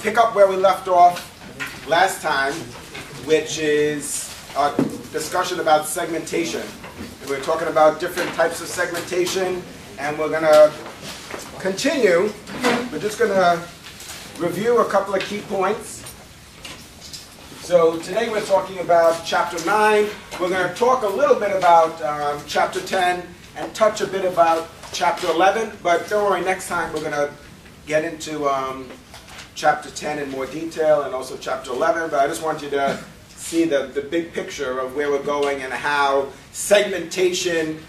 [0.00, 2.54] pick up where we left off last time,
[3.26, 4.74] which is a
[5.12, 6.62] discussion about segmentation.
[7.20, 9.62] And we're talking about different types of segmentation,
[9.98, 10.72] and we're gonna
[11.58, 12.32] continue.
[12.90, 13.62] We're just gonna
[14.38, 15.98] review a couple of key points.
[17.60, 20.06] So today we're talking about chapter 9.
[20.40, 23.22] We're going to talk a little bit about um, chapter 10
[23.54, 25.78] and touch a bit about chapter 11.
[25.80, 27.30] But don't worry, next time we're going to
[27.86, 28.88] get into um,
[29.54, 32.10] chapter 10 in more detail and also chapter 11.
[32.10, 35.62] But I just want you to see the, the big picture of where we're going
[35.62, 37.80] and how segmentation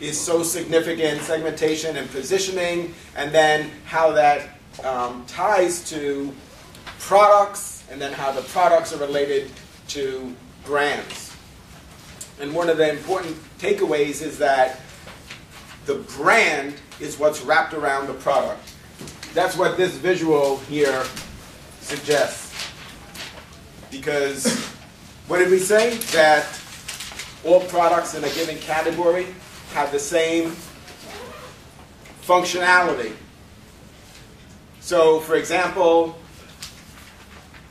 [0.00, 6.32] is so significant, segmentation and positioning, and then how that um, ties to
[6.98, 9.50] products and then how the products are related
[9.88, 11.36] to brands.
[12.40, 14.80] And one of the important takeaways is that
[15.86, 18.73] the brand is what's wrapped around the product.
[19.34, 21.04] That's what this visual here
[21.80, 22.70] suggests.
[23.90, 24.46] Because
[25.26, 25.96] what did we say?
[26.12, 26.46] That
[27.44, 29.26] all products in a given category
[29.72, 30.52] have the same
[32.22, 33.12] functionality.
[34.80, 36.16] So, for example,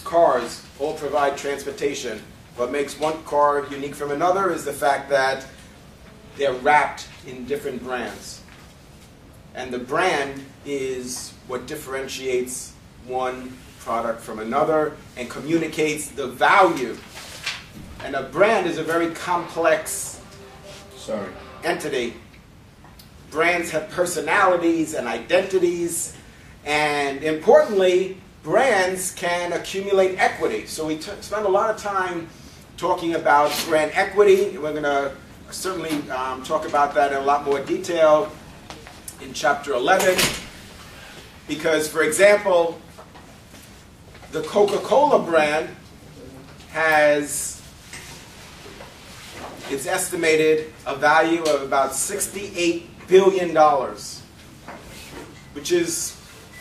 [0.03, 2.21] cars all provide transportation.
[2.57, 5.45] What makes one car unique from another is the fact that
[6.35, 8.41] they're wrapped in different brands.
[9.55, 12.73] And the brand is what differentiates
[13.05, 16.95] one product from another and communicates the value.
[18.03, 20.21] And a brand is a very complex
[20.95, 21.29] Sorry.
[21.63, 22.13] entity.
[23.29, 26.15] Brands have personalities and identities,
[26.65, 30.67] and importantly, brands can accumulate equity.
[30.67, 32.29] So we spend a lot of time
[32.77, 34.57] talking about brand equity.
[34.57, 35.13] We're going to
[35.49, 38.31] certainly um, talk about that in a lot more detail
[39.21, 40.17] in chapter 11.
[41.47, 42.79] Because, for example,
[44.31, 45.69] the Coca Cola brand
[46.69, 47.61] has,
[49.69, 53.55] it's estimated, a value of about $68 billion,
[55.53, 56.19] which is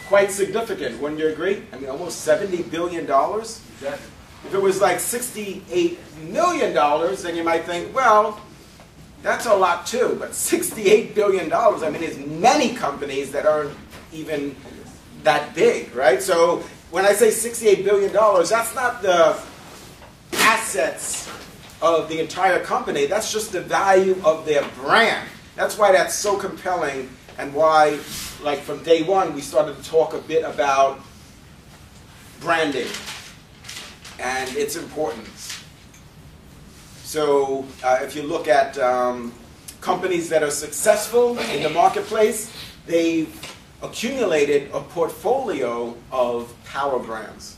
[0.08, 1.62] quite significant, wouldn't you agree?
[1.72, 3.06] I mean, almost $70 billion.
[3.06, 8.40] If it was like $68 million, then you might think, well,
[9.22, 10.16] that's a lot too.
[10.18, 13.72] But $68 billion, I mean, there's many companies that aren't
[14.12, 14.54] even
[15.24, 16.22] that big, right?
[16.22, 19.40] So when I say $68 billion, that's not the
[20.34, 21.28] assets
[21.80, 23.06] of the entire company.
[23.06, 25.28] That's just the value of their brand.
[25.56, 27.98] That's why that's so compelling and why
[28.42, 31.00] like from day one, we started to talk a bit about
[32.40, 32.88] branding
[34.18, 35.64] and its importance.
[37.04, 39.32] So uh, if you look at um,
[39.80, 42.52] companies that are successful in the marketplace,
[42.86, 43.28] they've
[43.82, 47.56] accumulated a portfolio of power brands.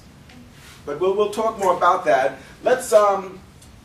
[0.87, 2.39] But we'll, we'll talk more about that.
[2.63, 3.41] Let's um,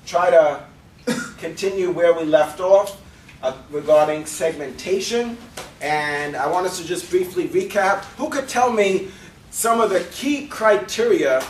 [0.06, 0.64] try to
[1.38, 3.02] continue where we left off
[3.44, 5.38] uh, regarding segmentation.
[5.82, 8.04] And I want us to just briefly recap.
[8.18, 9.10] Who could tell me
[9.52, 11.42] some of the key criteria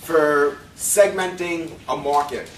[0.00, 2.50] for segmenting a market?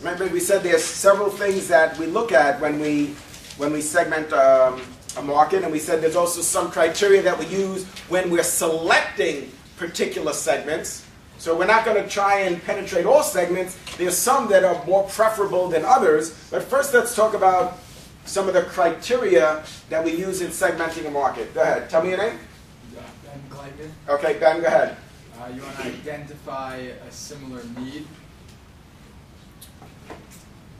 [0.00, 3.14] Remember, we said there's several things that we look at when we
[3.56, 4.82] when we segment um,
[5.16, 9.50] a market, and we said there's also some criteria that we use when we're selecting
[9.76, 11.04] particular segments.
[11.38, 13.76] So we're not going to try and penetrate all segments.
[13.96, 16.48] There's some that are more preferable than others.
[16.50, 17.78] But first, let's talk about
[18.24, 21.52] some of the criteria that we use in segmenting a market.
[21.54, 21.90] Go ahead.
[21.90, 22.38] Tell me your name.
[22.94, 23.90] Ben Gleitman.
[24.08, 24.96] Okay, Ben, go ahead.
[25.38, 28.06] Uh, you want to identify a similar need?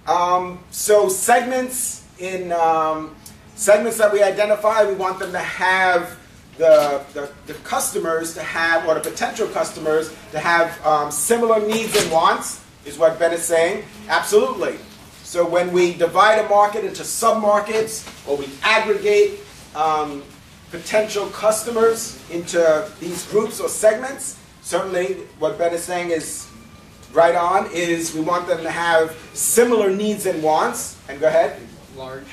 [0.06, 3.14] Um, so segments in um,
[3.56, 6.16] segments that we identify, we want them to have
[6.58, 11.94] the, the, the, customers to have, or the potential customers to have um, similar needs
[12.02, 13.84] and wants, is what Ben is saying.
[14.08, 14.76] Absolutely.
[15.22, 19.40] So when we divide a market into sub-markets or we aggregate
[19.74, 20.22] um,
[20.70, 26.48] potential customers into these groups or segments, certainly what Ben is saying is
[27.12, 30.98] right on, is we want them to have similar needs and wants.
[31.08, 31.60] And go ahead.
[31.96, 32.24] Large.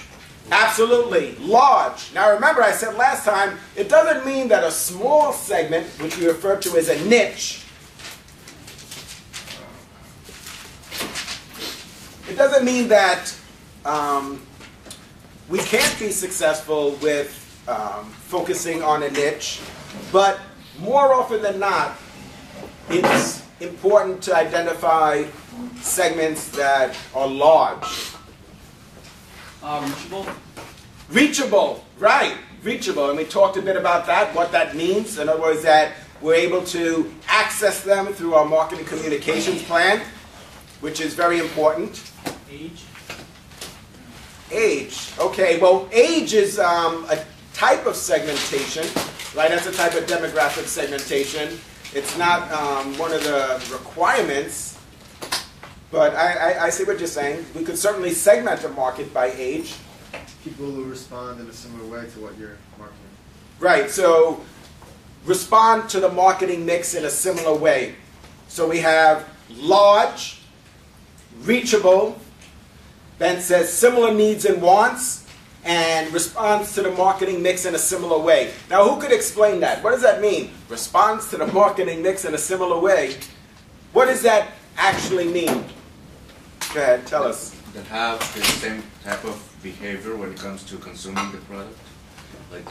[0.51, 2.13] Absolutely, large.
[2.13, 6.27] Now remember I said last time, it doesn't mean that a small segment, which we
[6.27, 7.63] refer to as a niche,
[12.33, 13.31] It doesn't mean that
[13.85, 14.41] um,
[15.49, 17.29] we can't be successful with
[17.67, 19.61] um, focusing on a niche,
[20.11, 20.39] but
[20.79, 21.95] more often than not,
[22.89, 25.25] it's important to identify
[25.81, 27.85] segments that are large.
[29.63, 30.27] Uh, reachable?
[31.09, 32.37] Reachable, right.
[32.63, 33.09] reachable.
[33.09, 35.17] And we talked a bit about that, what that means.
[35.17, 40.01] In other words, that we're able to access them through our marketing communications plan,
[40.81, 42.11] which is very important.
[42.51, 42.83] Age?
[44.51, 45.11] Age.
[45.17, 47.23] Okay, well, age is um, a
[47.53, 48.83] type of segmentation,
[49.35, 49.49] right?
[49.49, 51.57] That's a type of demographic segmentation.
[51.93, 54.72] It's not um, one of the requirements,
[55.93, 57.45] but I, I, I see what you're saying.
[57.53, 59.75] We could certainly segment a market by age.
[60.43, 62.99] People who respond in a similar way to what you're marketing.
[63.59, 64.41] Right, so
[65.23, 67.93] respond to the marketing mix in a similar way.
[68.47, 70.41] So we have large,
[71.43, 72.19] reachable,
[73.19, 75.27] Ben says similar needs and wants,
[75.63, 78.51] and responds to the marketing mix in a similar way.
[78.67, 79.83] Now, who could explain that?
[79.83, 80.49] What does that mean?
[80.69, 83.15] Responds to the marketing mix in a similar way.
[83.93, 85.63] What does that actually mean?
[86.73, 87.55] Go ahead, tell us.
[87.73, 91.77] That have the same type of behavior when it comes to consuming the product,
[92.51, 92.65] like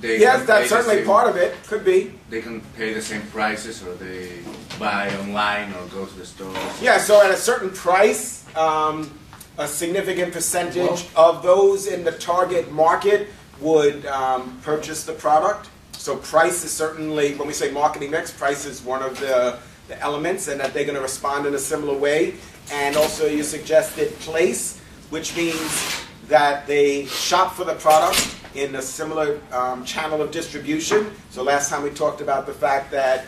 [0.00, 1.54] they Yes, that's certainly same- part of it.
[1.66, 2.14] Could be.
[2.30, 4.38] They can pay the same prices, or they
[4.78, 6.52] buy online, or go to the store.
[6.80, 9.10] Yeah, so at a certain price, um,
[9.58, 13.28] a significant percentage of those in the target market
[13.60, 15.68] would um, purchase the product.
[15.92, 19.58] So price is certainly, when we say marketing mix, price is one of the,
[19.88, 22.34] the elements, and that they're going to respond in a similar way.
[22.72, 24.80] And also, you suggested place,
[25.10, 31.10] which means that they shop for the product in a similar um, channel of distribution.
[31.30, 33.26] So last time we talked about the fact that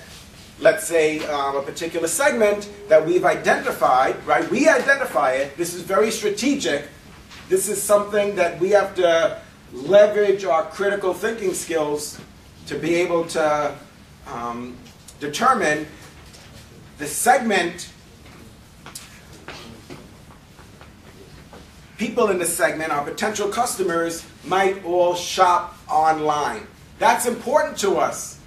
[0.60, 4.48] let's say um, a particular segment that we've identified, right?
[4.50, 5.56] We identify it.
[5.56, 6.86] This is very strategic.
[7.48, 9.40] This is something that we have to
[9.72, 12.20] leverage our critical thinking skills
[12.66, 13.74] to be able to
[14.28, 14.76] um,
[15.18, 15.86] determine
[16.98, 17.90] the segment.
[22.00, 26.66] People in this segment, our potential customers, might all shop online.
[26.98, 28.40] That's important to us.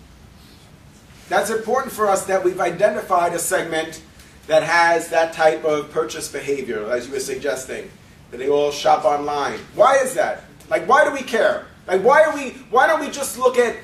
[1.29, 4.01] That's important for us that we've identified a segment
[4.47, 7.91] that has that type of purchase behavior, as you were suggesting,
[8.31, 9.59] that they all shop online.
[9.75, 10.45] Why is that?
[10.67, 11.67] Like, why do we care?
[11.85, 12.53] Like, why are we?
[12.71, 13.75] Why don't we just look at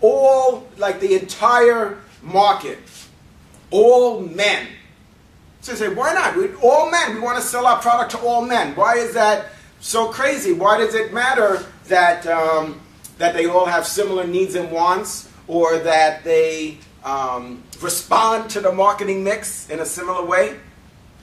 [0.00, 2.78] all, like, the entire market,
[3.70, 4.68] all men?
[5.62, 6.36] So you say, why not?
[6.36, 7.14] We, all men.
[7.14, 8.76] We want to sell our product to all men.
[8.76, 9.46] Why is that
[9.80, 10.52] so crazy?
[10.52, 12.80] Why does it matter that um,
[13.18, 15.28] that they all have similar needs and wants?
[15.48, 20.58] or that they um, respond to the marketing mix in a similar way?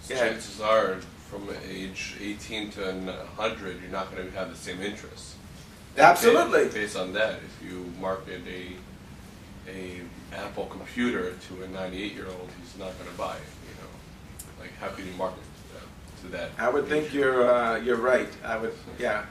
[0.08, 0.18] Yeah.
[0.18, 0.98] Chances are,
[1.30, 5.36] from age 18 to 100, you're not going to have the same interests.
[5.98, 6.66] Absolutely.
[6.66, 8.74] Based, based on that, if you market a
[9.70, 10.02] a
[10.34, 13.42] Apple computer to a 98 year old, he's not going to buy it.
[14.82, 15.40] You know, like how can you market
[15.76, 16.52] uh, to that?
[16.58, 18.30] I would think you're uh, you're right.
[18.46, 19.26] I would, yeah.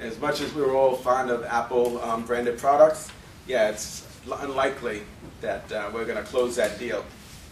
[0.00, 3.10] As much as we were all fond of Apple um, branded products,
[3.48, 4.06] yeah, it's
[4.40, 5.02] unlikely
[5.40, 7.04] that uh, we're going to close that deal.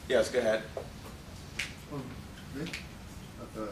[0.09, 0.63] Yes, go ahead.
[1.93, 2.01] Oh,
[2.55, 2.71] me?
[3.59, 3.67] I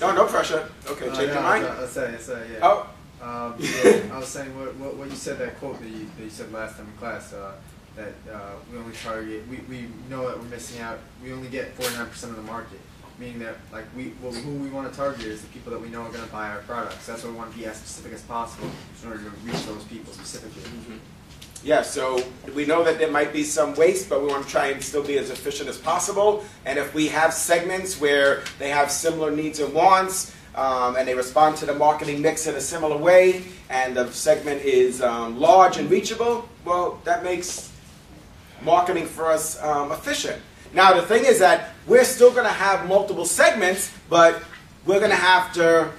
[0.00, 0.68] No, no pressure.
[0.88, 1.64] Okay, Uh, change no, your I mind.
[1.64, 2.58] was- I was saying, I said, yeah.
[2.62, 2.90] Oh,
[3.22, 6.24] Um, yeah, I was saying what, what, what you said that quote that you, that
[6.24, 7.52] you said last time in class uh,
[7.98, 11.76] that uh, we only target we, we know that we're missing out we only get
[11.76, 12.80] 49% of the market.
[13.18, 15.88] Meaning that like we well, who we want to target is the people that we
[15.88, 17.04] know are going to buy our products.
[17.06, 18.70] That's why we want to be as specific as possible
[19.02, 20.62] in order to reach those people specifically.
[21.64, 22.22] Yeah, so
[22.54, 25.02] we know that there might be some waste, but we want to try and still
[25.02, 26.44] be as efficient as possible.
[26.64, 31.16] And if we have segments where they have similar needs and wants, um, and they
[31.16, 35.78] respond to the marketing mix in a similar way, and the segment is um, large
[35.78, 37.72] and reachable, well, that makes
[38.62, 40.40] marketing for us um, efficient.
[40.72, 44.42] Now, the thing is that we're still going to have multiple segments, but
[44.84, 45.90] we're going to have to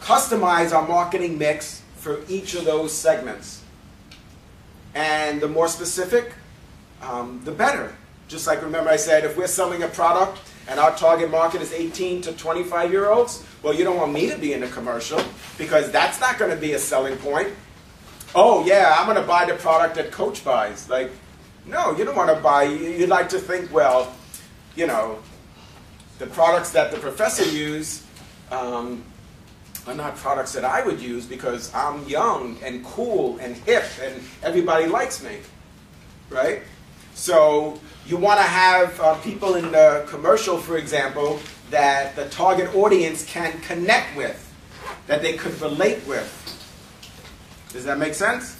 [0.00, 3.62] customize our marketing mix for each of those segments.
[4.94, 6.32] And the more specific,
[7.02, 7.94] um, the better.
[8.28, 11.72] Just like remember I said, if we're selling a product and our target market is
[11.72, 15.20] 18 to 25 year olds, well, you don't want me to be in a commercial
[15.58, 17.48] because that's not going to be a selling point.
[18.34, 20.90] Oh, yeah, I'm going to buy the product that Coach buys.
[20.90, 21.10] Like,
[21.66, 22.64] no, you don't want to buy.
[22.64, 24.12] you- You'd like to think, well,
[24.74, 25.18] you know,
[26.18, 28.02] the products that the professor used
[28.50, 29.02] um,
[29.86, 34.22] are not products that I would use because I'm young and cool and hip and
[34.42, 35.38] everybody likes me,
[36.30, 36.62] right?
[37.14, 42.74] So you want to have uh, people in the commercial, for example, that the target
[42.74, 44.42] audience can connect with,
[45.06, 46.28] that they could relate with.
[47.72, 48.56] Does that make sense?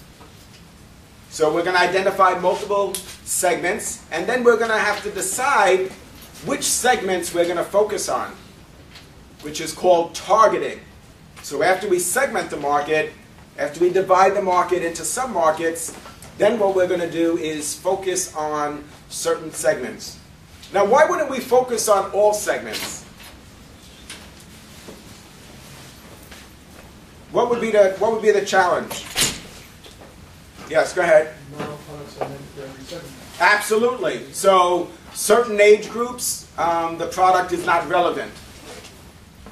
[1.36, 5.90] So we're going to identify multiple segments, and then we're going to have to decide
[6.46, 8.34] which segments we're going to focus on,
[9.42, 10.80] which is called targeting.
[11.42, 13.12] So after we segment the market,
[13.58, 15.94] after we divide the market into submarkets,
[16.38, 20.18] then what we're going to do is focus on certain segments.
[20.72, 23.04] Now, why wouldn't we focus on all segments?
[27.30, 29.04] What would be the what would be the challenge?
[30.68, 31.34] Yes, go ahead.
[33.40, 34.32] Absolutely.
[34.32, 38.32] So certain age groups, um, the product is not relevant,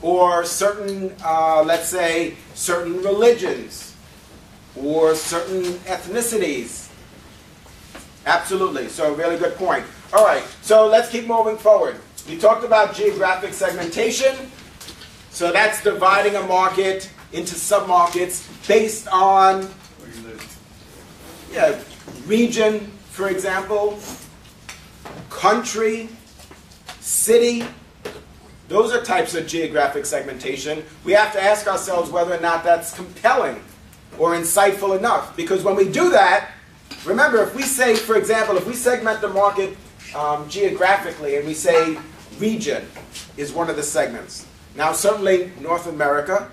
[0.02, 3.94] or certain, uh, let's say, certain religions,
[4.76, 6.88] or certain ethnicities.
[8.26, 8.88] Absolutely.
[8.88, 9.84] So really good point.
[10.12, 10.42] All right.
[10.62, 11.96] So let's keep moving forward.
[12.28, 14.34] We talked about geographic segmentation.
[15.30, 19.68] So that's dividing a market into submarkets based on.
[21.54, 21.78] Yeah,
[22.26, 22.80] region,
[23.10, 23.98] for example,
[25.30, 26.08] country,
[27.00, 27.64] city.
[28.66, 30.82] Those are types of geographic segmentation.
[31.04, 33.62] We have to ask ourselves whether or not that's compelling
[34.18, 35.36] or insightful enough.
[35.36, 36.50] Because when we do that,
[37.04, 39.76] remember, if we say, for example, if we segment the market
[40.16, 41.96] um, geographically and we say
[42.38, 42.84] region
[43.36, 44.46] is one of the segments.
[44.74, 46.50] Now, certainly North America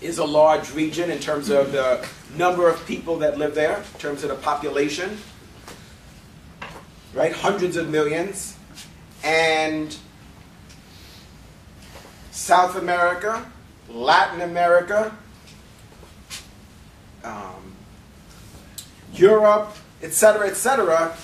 [0.00, 3.98] is a large region in terms of the number of people that live there, in
[3.98, 5.18] terms of the population,
[7.14, 7.32] right?
[7.32, 8.56] Hundreds of millions.
[9.22, 9.94] And
[12.30, 13.50] South America,
[13.90, 15.14] Latin America,
[17.22, 17.74] um,
[19.12, 21.14] Europe, etc., etc.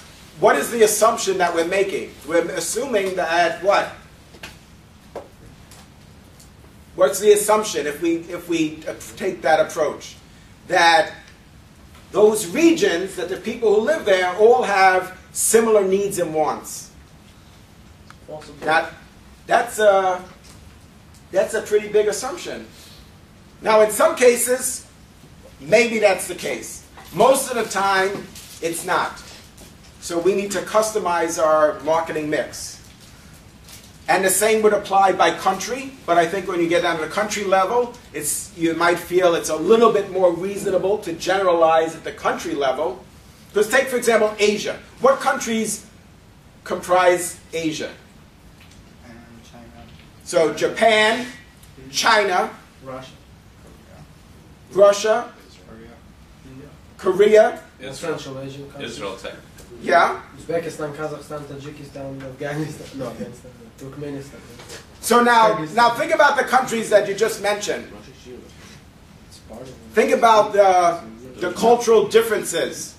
[0.40, 2.12] What is the assumption that we're making?
[2.28, 3.90] We're assuming that what?
[6.96, 8.82] What's the assumption if we if we
[9.16, 10.16] take that approach?
[10.68, 11.12] That
[12.10, 16.90] those regions, that the people who live there all have similar needs and wants.
[18.60, 18.92] That
[19.46, 20.24] that's a
[21.30, 22.66] that's a pretty big assumption.
[23.60, 24.86] Now, in some cases,
[25.60, 26.86] maybe that's the case.
[27.12, 28.26] Most of the time,
[28.62, 29.22] it's not.
[30.00, 32.75] So we need to customize our marketing mix.
[34.08, 37.04] And the same would apply by country, but I think when you get down to
[37.04, 41.96] the country level, it's, you might feel it's a little bit more reasonable to generalize
[41.96, 43.04] at the country level.
[43.48, 44.78] Because take, for example, Asia.
[45.00, 45.86] What countries
[46.62, 47.90] comprise Asia?
[49.50, 49.64] China.
[50.24, 51.26] So Japan,
[51.90, 52.50] China,
[52.84, 53.10] Russia.
[54.72, 55.32] Russia,
[55.66, 55.88] Korea.
[56.52, 56.68] India.
[56.98, 58.92] Korea, Israel, Central Asian countries.
[58.92, 59.34] Israel tech.
[59.82, 60.20] yeah.
[60.38, 62.98] Uzbekistan, Kazakhstan, Tajikistan, Afghanistan.
[62.98, 63.50] No, Afghanistan.
[63.78, 64.40] Turkmenistan.
[65.00, 67.86] So now, now think about the countries that you just mentioned.
[69.28, 69.74] It's part of it.
[69.92, 71.00] Think about the,
[71.40, 72.94] the cultural differences.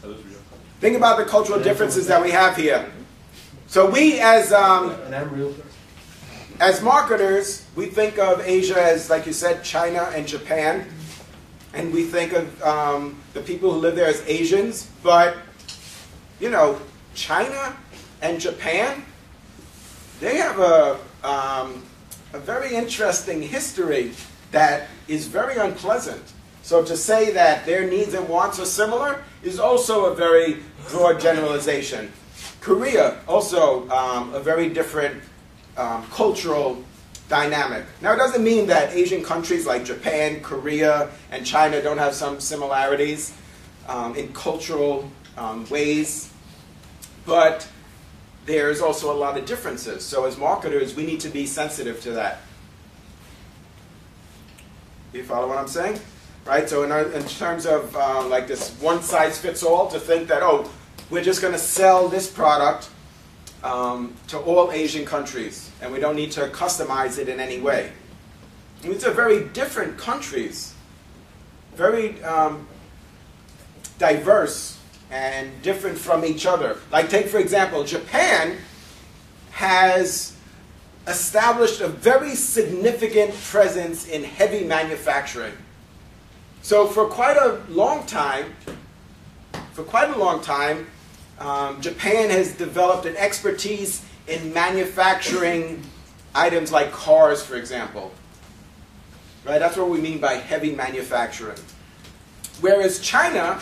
[0.79, 2.85] Think about the cultural differences that we have here.
[3.67, 5.65] So we, as um, And I'm real person.
[6.59, 10.87] as marketers, we think of Asia as, like you said, China and Japan,
[11.73, 14.87] and we think of um, the people who live there as Asians.
[15.03, 15.35] But
[16.39, 16.79] you know,
[17.15, 17.75] China
[18.21, 19.03] and Japan,
[20.19, 21.83] they have a um,
[22.33, 24.11] a very interesting history
[24.51, 26.23] that is very unpleasant.
[26.61, 30.57] So to say that their needs and wants are similar is also a very
[30.89, 32.11] broad generalization.
[32.59, 35.23] Korea, also um, a very different
[35.77, 36.83] um, cultural
[37.29, 37.85] dynamic.
[38.01, 42.39] Now, it doesn't mean that Asian countries like Japan, Korea, and China don't have some
[42.39, 43.33] similarities
[43.87, 46.31] um, in cultural um, ways,
[47.25, 47.67] but
[48.47, 50.03] there's also a lot of differences.
[50.03, 52.39] So, as marketers, we need to be sensitive to that.
[55.13, 55.99] You follow what I'm saying?
[56.45, 56.67] Right?
[56.67, 60.29] So, in, our, in terms of uh, like this one size fits all, to think
[60.29, 60.69] that, oh,
[61.09, 62.89] we're just going to sell this product
[63.63, 67.91] um, to all Asian countries, and we don't need to customize it in any way.
[68.81, 70.73] These are very different countries,
[71.75, 72.65] very um,
[73.99, 74.76] diverse
[75.11, 76.77] and different from each other.
[76.91, 78.57] Like, take for example, Japan
[79.51, 80.35] has
[81.07, 85.53] established a very significant presence in heavy manufacturing.
[86.61, 88.53] So, for quite a long time,
[89.73, 90.87] for quite a long time,
[91.39, 95.83] um, Japan has developed an expertise in manufacturing
[96.35, 98.11] items like cars, for example.
[99.45, 99.59] Right?
[99.59, 101.59] That's what we mean by heavy manufacturing.
[102.59, 103.61] Whereas China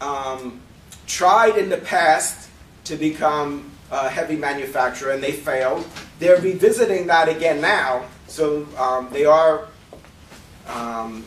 [0.00, 0.60] um,
[1.08, 2.48] tried in the past
[2.84, 5.84] to become a heavy manufacturer and they failed.
[6.18, 8.04] They're revisiting that again now.
[8.28, 9.66] So um, they are
[10.68, 11.24] um,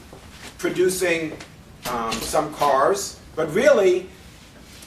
[0.59, 1.33] producing
[1.89, 4.07] um, some cars, but really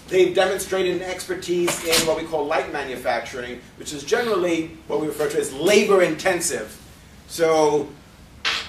[0.08, 5.08] they've demonstrated an expertise in what we call light manufacturing, which is generally what we
[5.08, 6.80] refer to as labor intensive.
[7.26, 7.88] So,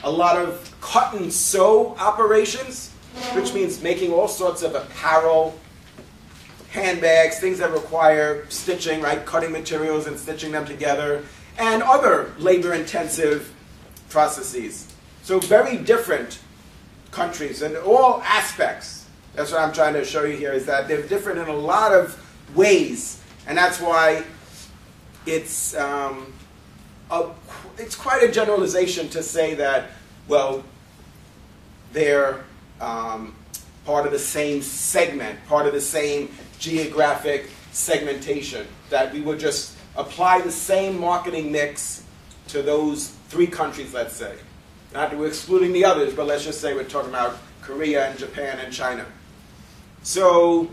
[0.03, 2.91] a lot of cut and sew operations,
[3.33, 5.59] which means making all sorts of apparel,
[6.75, 9.25] handbags, things that require stitching, right?
[9.25, 11.23] Cutting materials and stitching them together,
[11.57, 13.51] and other labor intensive
[14.09, 14.93] processes.
[15.23, 16.39] So, very different
[17.11, 19.07] countries in all aspects.
[19.33, 21.93] That's what I'm trying to show you here is that they're different in a lot
[21.93, 22.21] of
[22.55, 24.23] ways, and that's why
[25.25, 26.31] it's um,
[27.09, 27.29] a,
[27.77, 29.91] it's quite a generalization to say that
[30.27, 30.63] well
[31.93, 32.43] they're
[32.81, 33.33] um,
[33.85, 38.67] part of the same segment, part of the same geographic segmentation.
[38.89, 42.03] That we would just apply the same marketing mix
[42.49, 44.35] to those three countries, let's say.
[44.93, 48.17] Not that we're excluding the others, but let's just say we're talking about Korea and
[48.17, 49.05] Japan and China.
[50.03, 50.69] So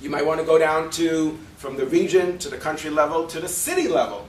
[0.00, 3.40] you might want to go down to from the region to the country level to
[3.40, 4.28] the city level.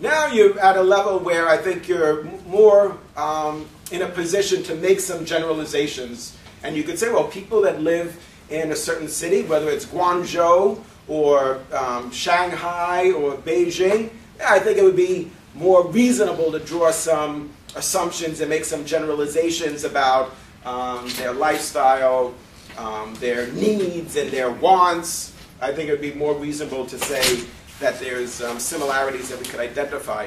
[0.00, 4.74] Now you're at a level where I think you're more um, in a position to
[4.74, 6.36] make some generalizations.
[6.62, 10.82] And you could say, well, people that live in a certain city, whether it's Guangzhou
[11.08, 14.10] or um, Shanghai or Beijing,
[14.44, 19.84] I think it would be more reasonable to draw some assumptions and make some generalizations
[19.84, 22.34] about um, their lifestyle,
[22.78, 25.34] um, their needs, and their wants.
[25.60, 27.44] I think it would be more reasonable to say
[27.80, 30.26] that there's um, similarities that we could identify.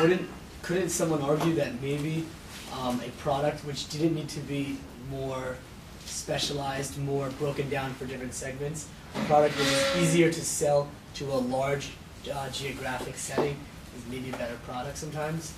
[0.00, 0.28] Wouldn't
[0.62, 2.26] couldn't someone argue that maybe
[2.72, 4.76] um, a product which didn't need to be
[5.10, 5.56] more
[6.04, 11.24] specialized, more broken down for different segments, a product that is easier to sell to
[11.26, 11.90] a large
[12.32, 13.56] uh, geographic setting
[13.96, 15.52] is maybe a better product sometimes.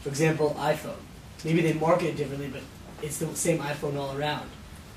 [0.00, 0.96] For example, iPhone.
[1.44, 2.62] Maybe they market it differently, but
[3.02, 4.48] it's the same iPhone all around.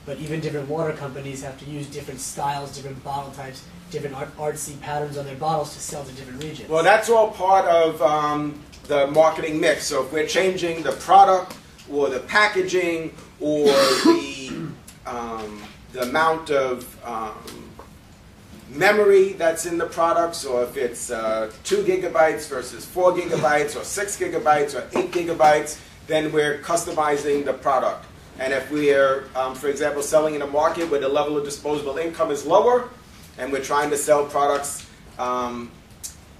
[0.06, 4.36] But even different water companies have to use different styles, different bottle types, different art-
[4.38, 6.70] artsy patterns on their bottles to sell to different regions.
[6.70, 9.86] Well, that's all part of um, the marketing mix.
[9.86, 11.56] So if we're changing the product
[11.92, 14.70] or the packaging or the
[15.06, 15.62] um,
[15.94, 17.34] the amount of um,
[18.70, 23.84] memory that's in the products, or if it's uh, two gigabytes versus four gigabytes, or
[23.84, 28.06] six gigabytes, or eight gigabytes, then we're customizing the product.
[28.40, 31.98] And if we're, um, for example, selling in a market where the level of disposable
[31.98, 32.90] income is lower,
[33.38, 35.72] and we're trying to sell products um,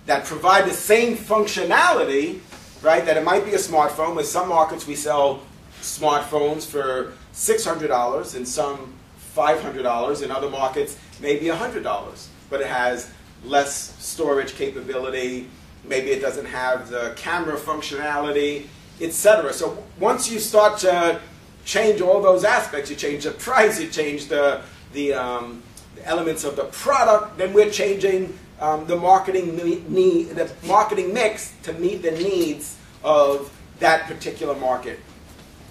[0.06, 2.40] that provide the same functionality,
[2.82, 3.06] right?
[3.06, 4.16] That it might be a smartphone.
[4.16, 5.42] With some markets, we sell
[5.82, 8.94] smartphones for $600 and some
[9.36, 10.24] $500.
[10.24, 12.28] In other markets, maybe $100.
[12.50, 13.12] But it has
[13.44, 15.48] less storage capability.
[15.86, 18.68] Maybe it doesn't have the camera functionality,
[19.02, 19.54] etc.
[19.54, 21.20] So once you start to
[21.66, 24.62] change all those aspects, you change the price, you change the,
[24.94, 25.64] the, um,
[25.96, 29.56] the elements of the product, then we're changing um, the marketing
[29.88, 35.00] need, the marketing mix to meet the needs of that particular market.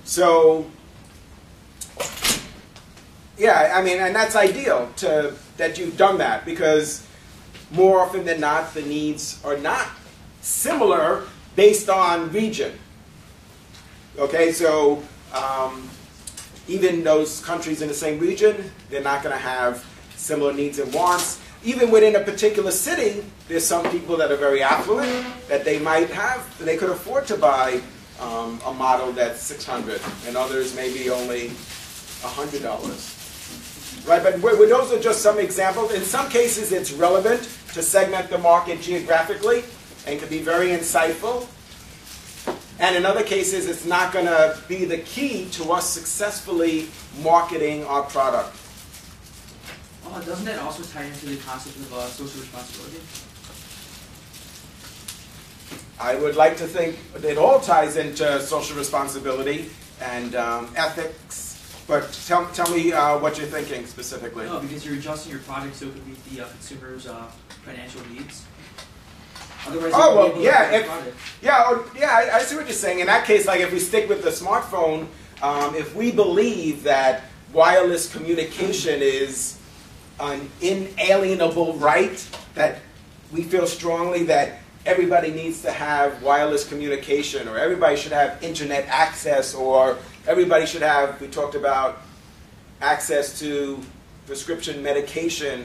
[0.04, 0.66] So,
[3.36, 7.06] yeah, I mean, and that's ideal to that you've done that because
[7.70, 9.86] more often than not, the needs are not
[10.40, 11.24] similar
[11.56, 12.72] based on region.
[14.18, 15.02] Okay, so
[15.34, 15.88] um,
[16.66, 19.84] even those countries in the same region, they're not going to have
[20.16, 21.40] similar needs and wants.
[21.64, 26.08] Even within a particular city, there's some people that are very affluent that they might
[26.10, 27.80] have, they could afford to buy
[28.20, 33.18] um, a model that's 600, and others maybe only $100.
[34.06, 35.92] Right, but those are just some examples.
[35.92, 37.42] In some cases, it's relevant
[37.74, 39.64] to segment the market geographically
[40.06, 41.46] and can be very insightful.
[42.80, 46.88] And in other cases, it's not going to be the key to us successfully
[47.22, 48.56] marketing our product.
[50.12, 53.00] Uh, doesn't that also tie into the concept of uh, social responsibility?
[56.00, 61.84] I would like to think it all ties into social responsibility and um, ethics.
[61.86, 64.46] But tell, tell me uh, what you're thinking specifically.
[64.46, 67.24] No, because you're adjusting your product so it could meet the uh, consumer's uh,
[67.64, 68.44] financial needs.
[69.66, 72.56] Otherwise, Oh, well, won't be able to yeah, if- Yeah, or, yeah, I, I see
[72.56, 73.00] what you're saying.
[73.00, 75.06] In that case, like if we stick with the smartphone,
[75.42, 79.57] um, if we believe that wireless communication is
[80.20, 82.80] an inalienable right, that
[83.32, 88.86] we feel strongly that everybody needs to have wireless communication, or everybody should have internet
[88.88, 92.00] access, or everybody should have, we talked about
[92.80, 93.80] access to
[94.26, 95.64] prescription medication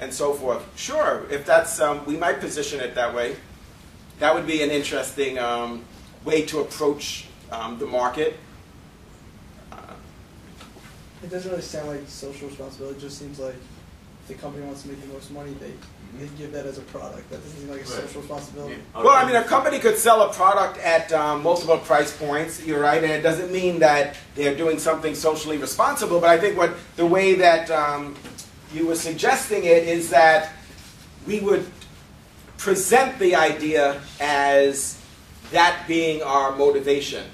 [0.00, 0.62] and so forth.
[0.76, 3.36] Sure, if that's, um, we might position it that way.
[4.18, 5.84] That would be an interesting um,
[6.24, 8.38] way to approach um, the market.
[11.22, 12.98] It doesn't really sound like social responsibility.
[12.98, 13.54] It just seems like
[14.28, 15.72] the company wants to make the most money, they
[16.20, 17.30] you give that as a product.
[17.30, 18.76] That doesn't seem like a social responsibility.
[18.94, 22.64] Well, I mean, a company could sell a product at um, multiple price points.
[22.64, 26.20] You're right, and it doesn't mean that they're doing something socially responsible.
[26.20, 28.14] But I think what the way that um,
[28.74, 30.52] you were suggesting it is that
[31.26, 31.66] we would
[32.58, 35.00] present the idea as
[35.50, 37.24] that being our motivation,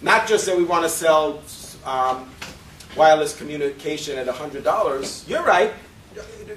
[0.00, 1.42] not just that we want to sell
[1.84, 2.30] um,
[2.96, 5.24] wireless communication at hundred dollars.
[5.28, 5.72] You're right.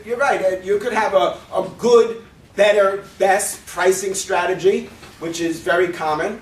[0.06, 0.42] You're right.
[0.44, 2.24] Uh, You could have a, a good,
[2.56, 4.90] better, best pricing strategy,
[5.20, 6.42] which is very common.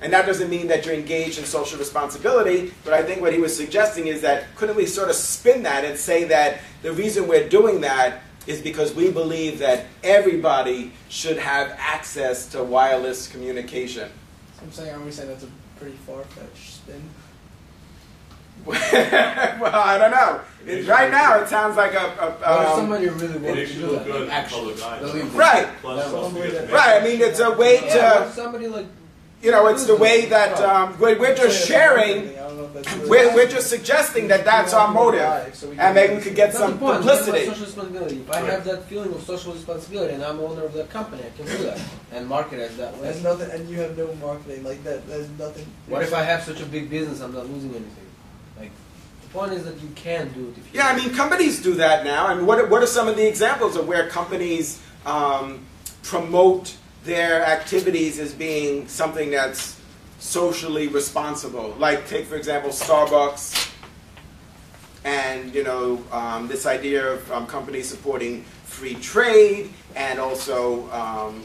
[0.00, 3.38] And that doesn't mean that you're engaged in social responsibility, but I think what he
[3.38, 7.28] was suggesting is that couldn't we sort of spin that and say that the reason
[7.28, 14.10] we're doing that is because we believe that everybody should have access to wireless communication.
[14.56, 17.00] So I'm saying, are we saying that's a pretty far-fetched spin?
[18.66, 20.40] Well, I don't know.
[20.66, 23.72] It- right now, it sounds like a, a But if um, somebody really It wants
[23.72, 24.98] to do that, good in actually, public eye.
[25.00, 25.38] believe me.
[25.38, 27.02] right, Plus, That's also one way you get to- to right.
[27.02, 28.86] I mean, it's a way Yeah, to, but somebody like
[29.42, 32.28] you know, it's the way that um, we're, we're just sharing.
[32.28, 35.68] I don't know if that's really- We're, we're just suggesting that that's our motive, So
[35.68, 37.46] we and maybe we could get some the point, it's about publicity.
[37.48, 38.16] Social responsibility.
[38.20, 41.36] If I have that feeling of social responsibility and I'm owner of that company, I
[41.36, 41.80] can do that
[42.12, 43.00] and market it that way.
[43.10, 45.08] There's nothing, and you have no marketing like that.
[45.08, 45.66] There's nothing.
[45.88, 48.01] What if I have such a big business, I'm not losing anything?
[49.32, 50.80] Like, the point is that you can do it if you.
[50.80, 52.26] Yeah, I mean, companies do that now.
[52.26, 55.64] I mean, what are, what are some of the examples of where companies um,
[56.02, 59.80] promote their activities as being something that's
[60.18, 61.74] socially responsible?
[61.78, 63.70] Like, take for example, Starbucks,
[65.04, 71.42] and you know, um, this idea of um, companies supporting free trade, and also um,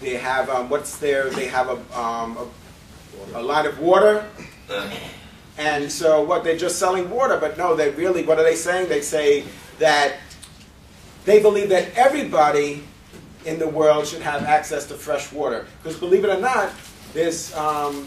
[0.00, 2.46] they have um, what's their they have a, um, a
[3.34, 4.24] a line of water.
[5.58, 8.88] And so what, they're just selling water, but no, they really, what are they saying?
[8.88, 9.44] They say
[9.80, 10.14] that
[11.24, 12.84] they believe that everybody
[13.44, 15.66] in the world should have access to fresh water.
[15.82, 16.70] Because believe it or not,
[17.12, 18.06] there's um,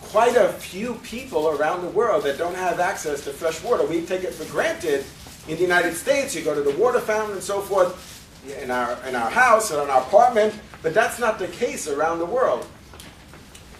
[0.00, 3.86] quite a few people around the world that don't have access to fresh water.
[3.86, 5.04] We take it for granted
[5.46, 6.34] in the United States.
[6.34, 8.18] You go to the water fountain and so forth
[8.60, 12.18] in our, in our house or in our apartment, but that's not the case around
[12.18, 12.66] the world.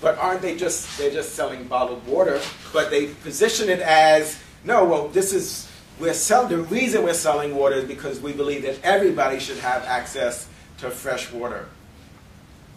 [0.00, 2.40] But aren't they just they're just selling bottled water?
[2.72, 4.84] But they position it as no.
[4.84, 6.48] Well, this is we're selling.
[6.48, 10.90] The reason we're selling water is because we believe that everybody should have access to
[10.90, 11.66] fresh water.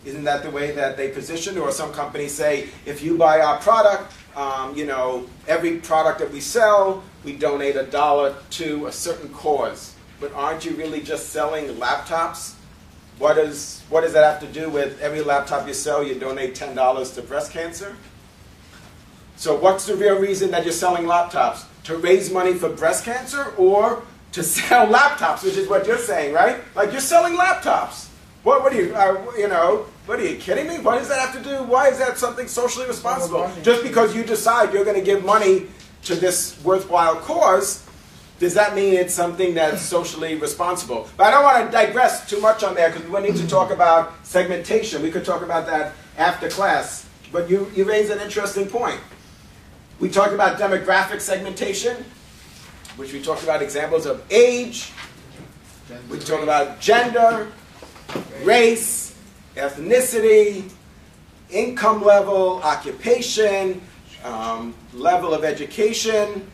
[0.06, 1.58] Isn't that the way that they position?
[1.58, 6.32] Or some companies say, if you buy our product, um, you know, every product that
[6.32, 9.96] we sell, we donate a dollar to a certain cause.
[10.20, 12.56] But aren't you really just selling laptops?
[13.19, 16.56] What, is, what does that have to do with every laptop you sell, you donate
[16.56, 17.95] $10 to breast cancer?
[19.36, 21.65] So, what's the real reason that you're selling laptops?
[21.86, 26.34] To raise money for breast cancer or to sell laptops, which is what you're saying,
[26.34, 26.62] right?
[26.76, 28.08] Like, you're selling laptops.
[28.43, 30.80] What, what are you, uh, you know, what are you kidding me?
[30.80, 31.63] What does that have to do?
[31.63, 33.49] Why is that something socially responsible?
[33.62, 35.67] Just because you decide you're going to give money
[36.04, 37.88] to this worthwhile cause,
[38.39, 41.08] does that mean it's something that's socially responsible?
[41.15, 43.72] But I don't want to digress too much on there because we need to talk
[43.72, 45.02] about segmentation.
[45.02, 47.08] We could talk about that after class.
[47.32, 49.00] But you, you raise an interesting point.
[50.00, 52.04] We talked about demographic segmentation,
[52.98, 54.91] which we talked about examples of age.
[56.10, 57.52] We talked about gender,
[58.43, 59.15] race,
[59.56, 60.69] ethnicity,
[61.50, 63.82] income level, occupation,
[64.24, 66.50] um, level of education.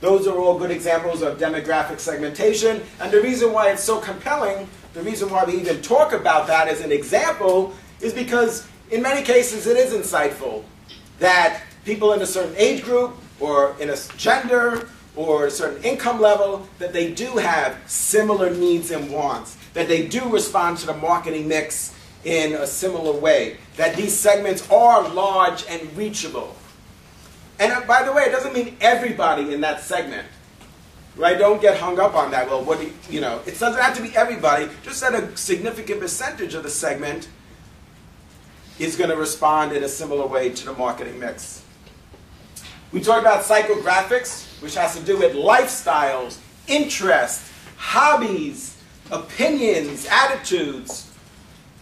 [0.00, 2.82] Those are all good examples of demographic segmentation.
[3.00, 6.68] And the reason why it's so compelling, the reason why we even talk about that
[6.68, 10.64] as an example, is because in many cases it is insightful
[11.18, 16.20] that people in a certain age group or in a gender or a certain income
[16.20, 20.94] level, that they do have similar needs and wants, that they do respond to the
[20.94, 26.54] marketing mix in a similar way, that these segments are large and reachable.
[27.58, 30.26] And uh, by the way, it doesn't mean everybody in that segment.
[31.16, 31.38] Right?
[31.38, 32.48] Don't get hung up on that.
[32.48, 35.34] Well, what do you, you know, it doesn't have to be everybody, just that a
[35.36, 37.28] significant percentage of the segment
[38.78, 41.62] is going to respond in a similar way to the marketing mix.
[42.92, 48.76] We talked about psychographics, which has to do with lifestyles, interests, hobbies,
[49.10, 51.10] opinions, attitudes.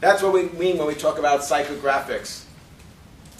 [0.00, 2.44] That's what we mean when we talk about psychographics.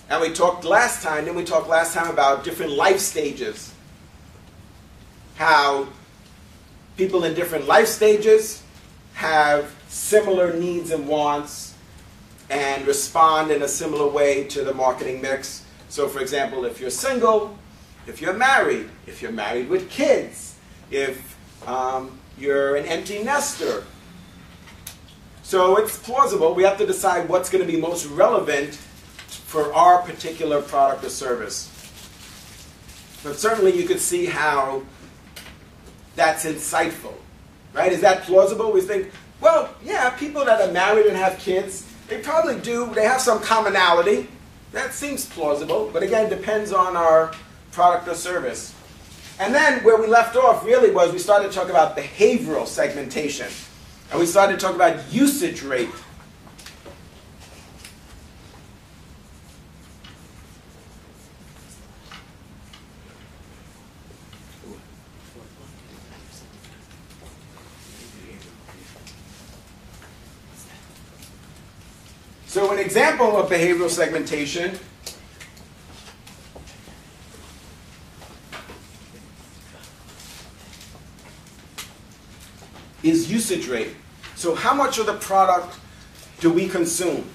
[0.08, 3.72] And we talked last time, then we talked last time about different life stages.
[5.36, 5.88] How
[6.96, 8.62] people in different life stages
[9.14, 11.74] have similar needs and wants
[12.50, 15.64] and respond in a similar way to the marketing mix.
[15.88, 17.56] So, for example, if you're single,
[18.06, 20.56] if you're married, if you're married with kids,
[20.90, 21.34] if
[21.66, 23.84] Um, you're an empty nester.
[25.42, 26.54] So it's plausible.
[26.54, 28.78] We have to decide what's going to be most relevant
[29.54, 31.70] for our particular product or service.
[33.22, 34.82] But certainly you could see how
[36.16, 37.14] that's insightful,
[37.72, 37.92] right?
[37.92, 38.72] Is that plausible?
[38.72, 43.04] We think, well, yeah, people that are married and have kids, they probably do, they
[43.04, 44.26] have some commonality.
[44.72, 47.32] That seems plausible, but again, depends on our
[47.70, 48.74] product or service.
[49.38, 53.46] And then where we left off really was we started to talk about behavioral segmentation.
[54.10, 55.90] And we started to talk about usage rate.
[72.64, 74.78] So an example of behavioral segmentation
[83.02, 83.94] is usage rate.
[84.34, 85.76] So how much of the product
[86.40, 87.28] do we consume?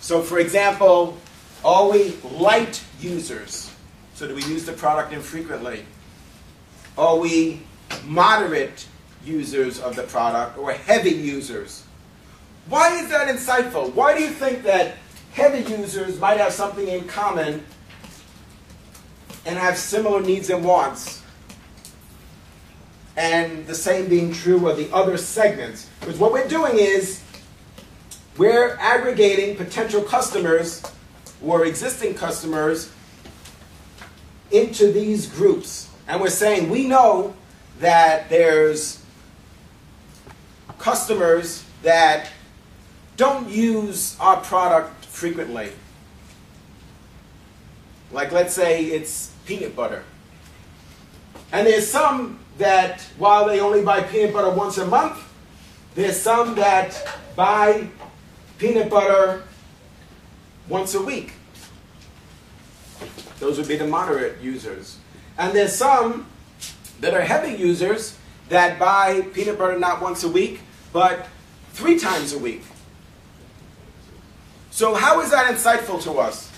[0.00, 1.18] So for example,
[1.64, 3.70] are we light users?
[4.14, 5.84] So do we use the product infrequently?
[6.98, 7.60] Are we
[8.04, 8.88] moderate
[9.24, 11.84] users of the product or heavy users?
[12.68, 13.92] Why is that insightful?
[13.92, 14.96] Why do you think that
[15.32, 17.64] heavy users might have something in common
[19.44, 21.22] and have similar needs and wants?
[23.16, 25.88] And the same being true of the other segments.
[26.00, 27.22] Because what we're doing is
[28.36, 30.82] we're aggregating potential customers
[31.42, 32.90] or existing customers
[34.50, 35.88] into these groups.
[36.08, 37.34] And we're saying we know
[37.80, 39.02] that there's
[40.78, 42.30] customers that
[43.16, 45.70] don't use our product frequently.
[48.12, 50.04] Like, let's say it's peanut butter.
[51.52, 55.18] And there's some that, while they only buy peanut butter once a month,
[55.94, 57.88] there's some that buy
[58.58, 59.44] peanut butter
[60.68, 61.32] once a week.
[63.38, 64.98] Those would be the moderate users.
[65.38, 66.26] And there's some
[67.00, 68.16] that are heavy users
[68.48, 70.60] that buy peanut butter not once a week,
[70.92, 71.26] but
[71.72, 72.62] three times a week.
[74.74, 76.50] So how is that insightful to us?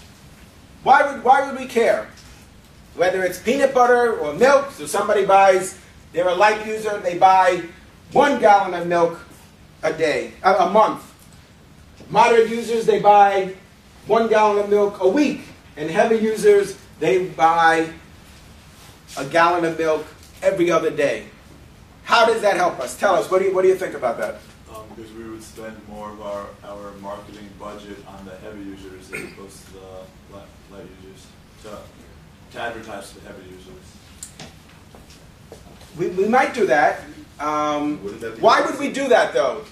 [0.84, 2.08] Why would, why would we care?
[2.94, 5.78] Whether it's peanut butter or milk, so somebody buys,
[6.14, 7.60] they're a light user, they buy
[8.12, 9.20] one gallon of milk
[9.82, 11.12] a day, a, a month.
[12.08, 13.54] Moderate users, they buy
[14.06, 15.42] one gallon of milk a week.
[15.76, 17.86] And heavy users, they buy
[19.18, 20.06] a gallon of milk
[20.40, 21.26] every other day.
[22.04, 22.98] How does that help us?
[22.98, 24.36] Tell us, what do you, what do you think about that?
[24.96, 29.24] Because we would spend more of our, our marketing budget on the heavy users as
[29.24, 31.26] opposed to the light, light users,
[31.64, 31.78] to,
[32.52, 33.74] to advertise to the heavy users.
[35.98, 37.00] We, we might do that.
[37.38, 39.64] Um, that why would we do that though?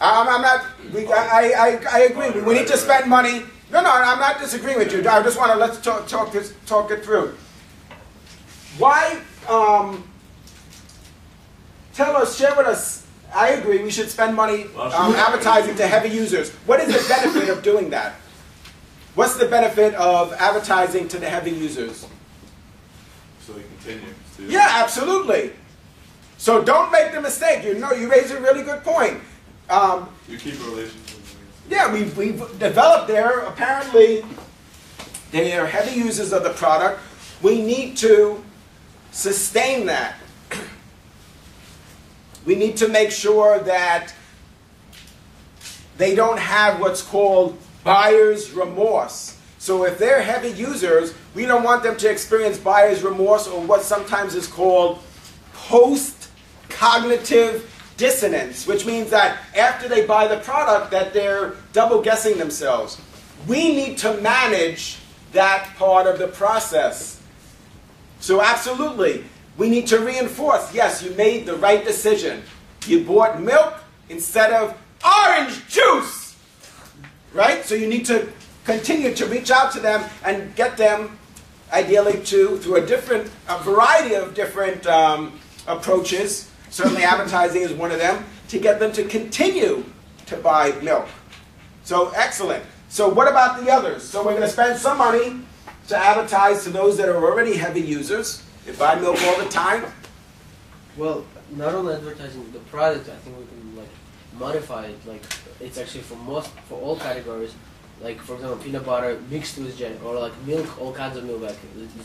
[0.00, 0.64] I'm, I'm not.
[0.94, 2.40] We, I, I, I agree.
[2.40, 3.42] We need to spend money.
[3.70, 5.00] No, no, I'm not disagreeing with you.
[5.00, 7.34] I just want to let's talk, talk this, talk it through.
[8.78, 9.20] Why?
[9.48, 10.08] Um,
[11.92, 13.06] tell us, share with us.
[13.34, 13.82] I agree.
[13.82, 16.50] We should spend money um, advertising to heavy users.
[16.66, 18.14] What is the benefit of doing that?
[19.14, 22.06] What's the benefit of advertising to the heavy users?
[23.40, 24.42] So they continue to.
[24.44, 25.52] Yeah, absolutely.
[26.38, 27.64] So don't make the mistake.
[27.64, 29.20] You know, you raise a really good point.
[29.68, 31.18] Um, You keep a relationship.
[31.68, 33.40] yeah, we've, we've developed there.
[33.40, 34.24] Apparently,
[35.32, 37.00] they are heavy users of the product.
[37.42, 38.42] We need to
[39.10, 40.14] sustain that.
[42.48, 44.14] We need to make sure that
[45.98, 49.36] they don't have what's called buyer's remorse.
[49.58, 53.82] So if they're heavy users, we don't want them to experience buyer's remorse or what
[53.82, 55.00] sometimes is called
[55.52, 56.30] post
[56.70, 62.98] cognitive dissonance, which means that after they buy the product that they're double guessing themselves.
[63.46, 65.00] We need to manage
[65.32, 67.20] that part of the process.
[68.20, 69.26] So absolutely,
[69.58, 72.42] we need to reinforce, yes, you made the right decision.
[72.86, 73.74] You bought milk
[74.08, 76.36] instead of orange juice.
[77.34, 77.64] Right?
[77.64, 78.28] So you need to
[78.64, 81.18] continue to reach out to them and get them
[81.72, 87.90] ideally to through a different a variety of different um, approaches certainly advertising is one
[87.90, 89.84] of them to get them to continue
[90.24, 91.06] to buy milk
[91.84, 95.40] so excellent so what about the others so we're going to spend some money
[95.88, 99.84] to advertise to those that are already heavy users they buy milk all the time
[100.96, 101.24] Well,
[101.56, 103.94] not only advertising the product, I think we can like
[104.38, 104.98] modify it.
[105.06, 105.22] Like
[105.60, 107.54] it's actually for most for all categories.
[108.06, 111.42] like for example peanut butter mixed with jam or like milk, all kinds of milk,
[111.42, 111.60] like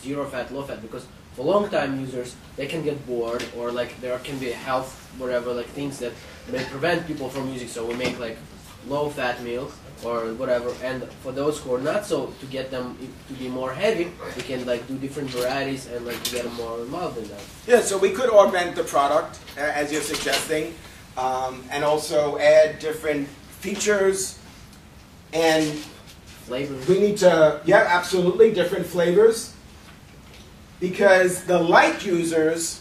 [0.06, 4.00] zero fat, low fat, because for long time users they can get bored or like
[4.00, 6.12] there can be health whatever like things that
[6.52, 7.68] may prevent people from using.
[7.68, 8.38] So we make like
[8.88, 9.70] low fat milk
[10.02, 12.96] or whatever, and for those who are not so to get them
[13.28, 16.78] to be more heavy, we can like do different varieties and like get them more
[16.80, 17.40] involved in that.
[17.66, 20.74] Yeah, so we could augment the product, a- as you're suggesting,
[21.16, 23.28] um, and also add different
[23.60, 24.38] features.
[25.32, 25.64] And
[26.46, 26.86] Flavors.
[26.88, 29.52] we need to, yeah, absolutely, different flavors.
[30.80, 32.80] Because the light users,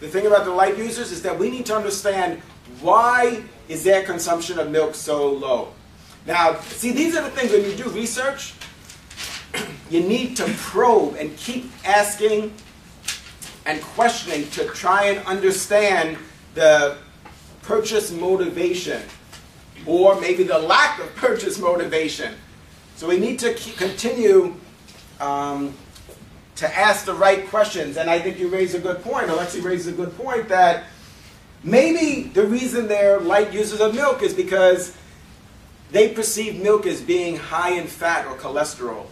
[0.00, 2.40] the thing about the light users is that we need to understand
[2.80, 5.72] why is their consumption of milk so low.
[6.26, 8.54] Now, see, these are the things when you do research,
[9.90, 12.52] you need to probe and keep asking
[13.66, 16.16] and questioning to try and understand
[16.54, 16.96] the
[17.62, 19.02] purchase motivation
[19.86, 22.34] or maybe the lack of purchase motivation.
[22.96, 24.54] So we need to continue
[25.20, 25.74] um,
[26.56, 27.96] to ask the right questions.
[27.96, 29.28] And I think you raise a good point.
[29.28, 30.84] Alexi raises a good point that
[31.62, 34.96] maybe the reason they're light users of milk is because
[35.94, 39.06] they perceive milk as being high in fat or cholesterol.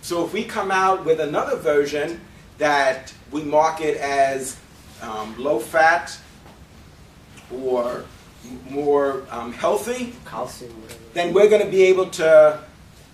[0.00, 2.22] So if we come out with another version
[2.56, 4.56] that we market as
[5.02, 6.18] um, low fat
[7.52, 8.06] or
[8.70, 10.72] more um, healthy, Calcium.
[11.12, 12.58] Then we're going to be able to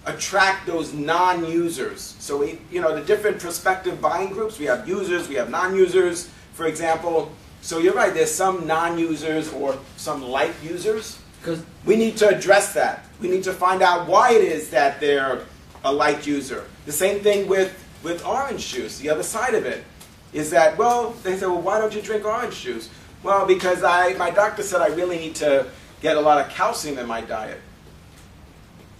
[0.06, 2.14] attract those non-users.
[2.20, 4.60] So we, you know, the different prospective buying groups.
[4.60, 7.32] We have users, we have non-users, for example.
[7.62, 8.14] So you're right.
[8.14, 11.18] There's some non-users or some light users.
[11.40, 13.06] Because We need to address that.
[13.20, 15.44] We need to find out why it is that they're
[15.84, 16.64] a light user.
[16.86, 17.72] The same thing with,
[18.02, 18.98] with orange juice.
[18.98, 19.84] The other side of it
[20.32, 22.90] is that, well, they say, well, why don't you drink orange juice?
[23.22, 25.66] Well, because I, my doctor said I really need to
[26.00, 27.60] get a lot of calcium in my diet.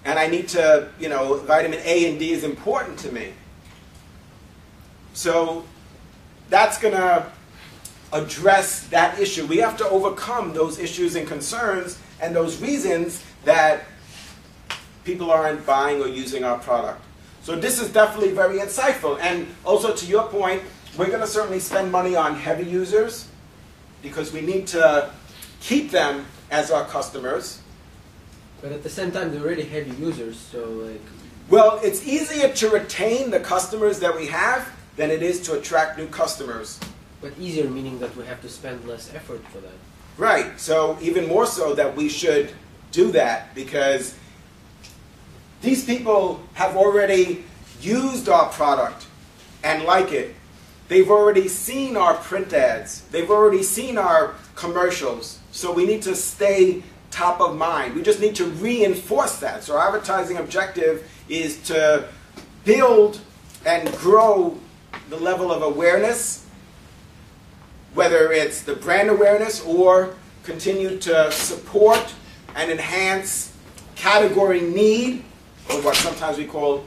[0.04, 3.32] And I need to, you know, vitamin A and D is important to me.
[5.12, 5.64] So
[6.48, 7.30] that's going to
[8.12, 9.46] address that issue.
[9.46, 13.84] We have to overcome those issues and concerns and those reasons that
[15.04, 17.02] people aren't buying or using our product.
[17.42, 19.18] So this is definitely very insightful.
[19.20, 20.62] And also to your point,
[20.98, 23.26] we're going to certainly spend money on heavy users
[24.02, 25.10] because we need to
[25.60, 27.60] keep them as our customers.
[28.60, 31.00] But at the same time, they're already heavy users, so like
[31.48, 35.96] Well, it's easier to retain the customers that we have than it is to attract
[35.96, 36.78] new customers.
[37.20, 39.78] But easier meaning that we have to spend less effort for that.
[40.18, 40.58] Right.
[40.58, 42.52] So even more so that we should
[42.90, 44.16] do that because
[45.62, 47.44] these people have already
[47.80, 49.06] used our product
[49.62, 50.34] and like it.
[50.88, 53.02] They've already seen our print ads.
[53.02, 55.38] They've already seen our commercials.
[55.52, 57.94] So we need to stay top of mind.
[57.94, 59.62] We just need to reinforce that.
[59.62, 62.08] So our advertising objective is to
[62.64, 63.20] build
[63.64, 64.58] and grow
[65.10, 66.47] the level of awareness
[67.98, 72.14] whether it's the brand awareness or continue to support
[72.54, 73.52] and enhance
[73.96, 75.24] category need,
[75.68, 76.84] or what sometimes we call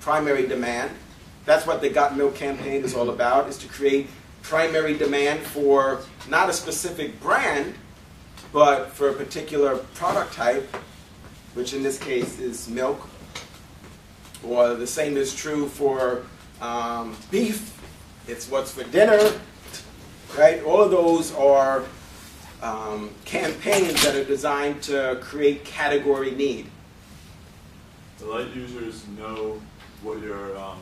[0.00, 0.90] primary demand.
[1.44, 4.08] That's what the Got Milk campaign is all about, is to create
[4.40, 7.74] primary demand for not a specific brand,
[8.50, 10.66] but for a particular product type,
[11.52, 13.06] which in this case is milk.
[14.42, 16.22] Or the same is true for
[16.62, 17.78] um, beef.
[18.26, 19.20] It's what's for dinner,
[20.36, 20.62] right?
[20.64, 21.84] All of those are
[22.62, 26.70] um, campaigns that are designed to create category need.
[28.18, 29.60] The light users know
[30.02, 30.80] what your um,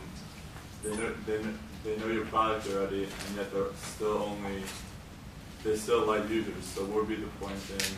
[0.83, 1.53] they know they know,
[1.85, 4.63] they know your product already, and yet they're still only
[5.63, 6.65] they're still light users.
[6.65, 7.97] So what would be the point in?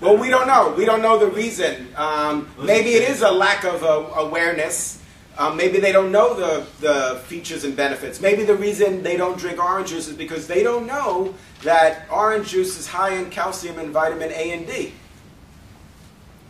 [0.00, 0.74] Well, we don't know.
[0.78, 1.88] We don't know the reason.
[1.94, 4.99] Um, maybe it is a lack of uh, awareness.
[5.40, 8.20] Um, maybe they don't know the, the features and benefits.
[8.20, 12.50] Maybe the reason they don't drink orange juice is because they don't know that orange
[12.50, 14.92] juice is high in calcium and vitamin A and D.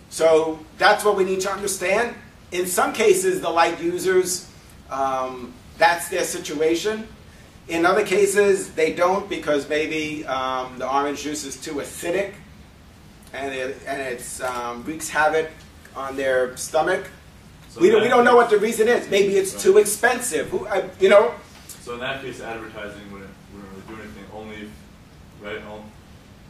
[0.09, 2.17] So that's what we need to understand.
[2.51, 4.51] In some cases, the light users,
[4.91, 7.07] um, that's their situation.
[7.69, 12.35] In other cases, they don't because maybe um, the orange juice is too acidic
[13.33, 15.49] and it and it's um, wreaks havoc
[15.95, 17.07] on their stomach.
[17.71, 19.09] So we don't, we don't know what the reason is.
[19.09, 20.49] Maybe it's too expensive.
[20.51, 21.35] Who, I, you know,
[21.81, 24.25] So in that case, advertising wouldn't, wouldn't really do anything.
[24.35, 24.69] Only if,
[25.43, 25.63] right?
[25.71, 25.89] on-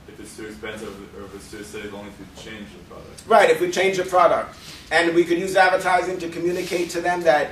[0.09, 3.23] If it's too expensive or if it's too acidic, only if change the product.
[3.27, 3.51] right?
[3.51, 4.57] If we change the product,
[4.91, 7.51] and we could use advertising to communicate to them that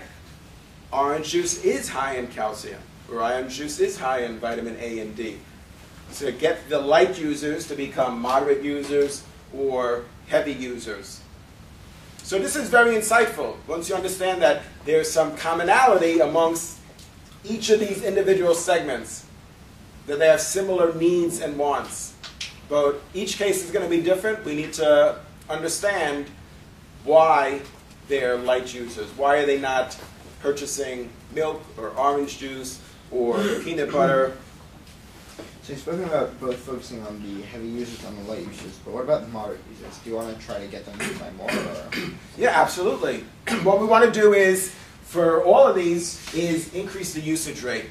[0.91, 5.15] orange juice is high in calcium, or orange juice is high in vitamin A and
[5.15, 5.37] D.
[6.11, 9.23] So get the light users to become moderate users
[9.55, 11.21] or heavy users.
[12.29, 13.57] So this is very insightful.
[13.67, 16.77] Once you understand that there's some commonality amongst
[17.43, 19.25] each of these individual segments,
[20.07, 22.13] that they have similar needs and wants.
[22.69, 24.45] But each case is going to be different.
[24.45, 25.19] We need to
[25.49, 26.27] understand
[27.03, 27.63] why
[28.09, 29.09] they're light users.
[29.17, 29.99] Why are they not
[30.43, 32.79] purchasing milk or orange juice
[33.11, 34.37] or peanut butter?
[35.69, 38.95] So you've spoken about both focusing on the heavy users and the light users, but
[38.95, 39.99] what about the moderate users?
[39.99, 41.51] Do you want to try to get them to buy more?
[41.51, 41.91] Or?
[42.39, 43.25] Yeah, absolutely.
[43.65, 47.85] what we want to do is, for all of these, is increase the usage rate.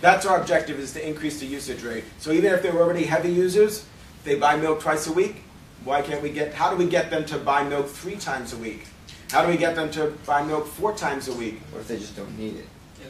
[0.00, 2.04] That's our objective, is to increase the usage rate.
[2.20, 3.84] So even if they're already heavy users,
[4.22, 5.42] they buy milk twice a week,
[5.82, 8.58] why can't we get, how do we get them to buy milk three times a
[8.58, 8.86] week?
[9.32, 11.58] How do we get them to buy milk four times a week?
[11.72, 12.68] What if they just don't need it?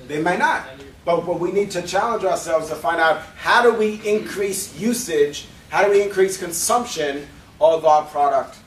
[0.09, 0.67] They may not.
[1.05, 5.47] But what we need to challenge ourselves to find out how do we increase usage,
[5.69, 7.27] how do we increase consumption
[7.61, 8.59] of our product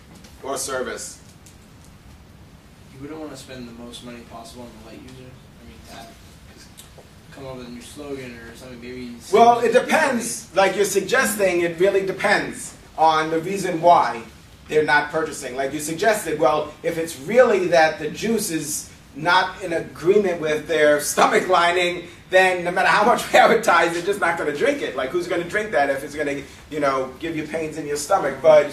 [0.42, 1.22] or service?
[2.94, 5.18] You wouldn't want to spend the most money possible on the light users.
[5.20, 6.08] I mean,
[7.32, 8.82] come up with a new slogan or something.
[8.82, 9.16] Maybe.
[9.32, 10.54] Well, it depends.
[10.56, 14.22] Like you're suggesting, it really depends on the reason why
[14.68, 15.56] they're not purchasing.
[15.56, 20.68] Like you suggested, well, if it's really that the juice is not in agreement with
[20.68, 24.58] their stomach lining, then no matter how much we advertise, they're just not going to
[24.58, 24.96] drink it.
[24.96, 27.78] Like who's going to drink that if it's going to, you know, give you pains
[27.78, 28.38] in your stomach?
[28.42, 28.72] But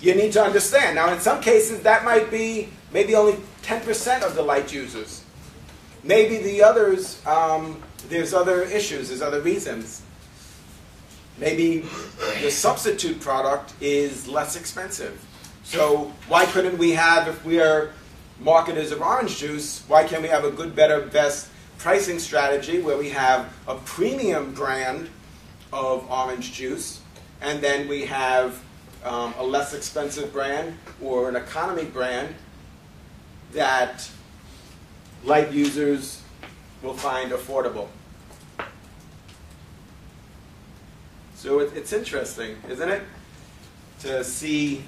[0.00, 0.96] you need to understand.
[0.96, 5.24] Now, in some cases, that might be maybe only 10% of the light users.
[6.04, 10.02] Maybe the others, um, there's other issues, there's other reasons.
[11.38, 11.84] Maybe
[12.42, 15.24] the substitute product is less expensive.
[15.64, 17.92] So why couldn't we have, if we are
[18.42, 22.96] marketers of orange juice, why can't we have a good, better, best pricing strategy where
[22.96, 25.08] we have a premium brand
[25.72, 27.00] of orange juice,
[27.40, 28.62] and then we have
[29.04, 32.34] um, a less expensive brand or an economy brand
[33.52, 34.08] that
[35.24, 36.22] light users
[36.82, 37.88] will find affordable.
[41.34, 43.02] So it, it's interesting, isn't it,
[44.00, 44.84] to see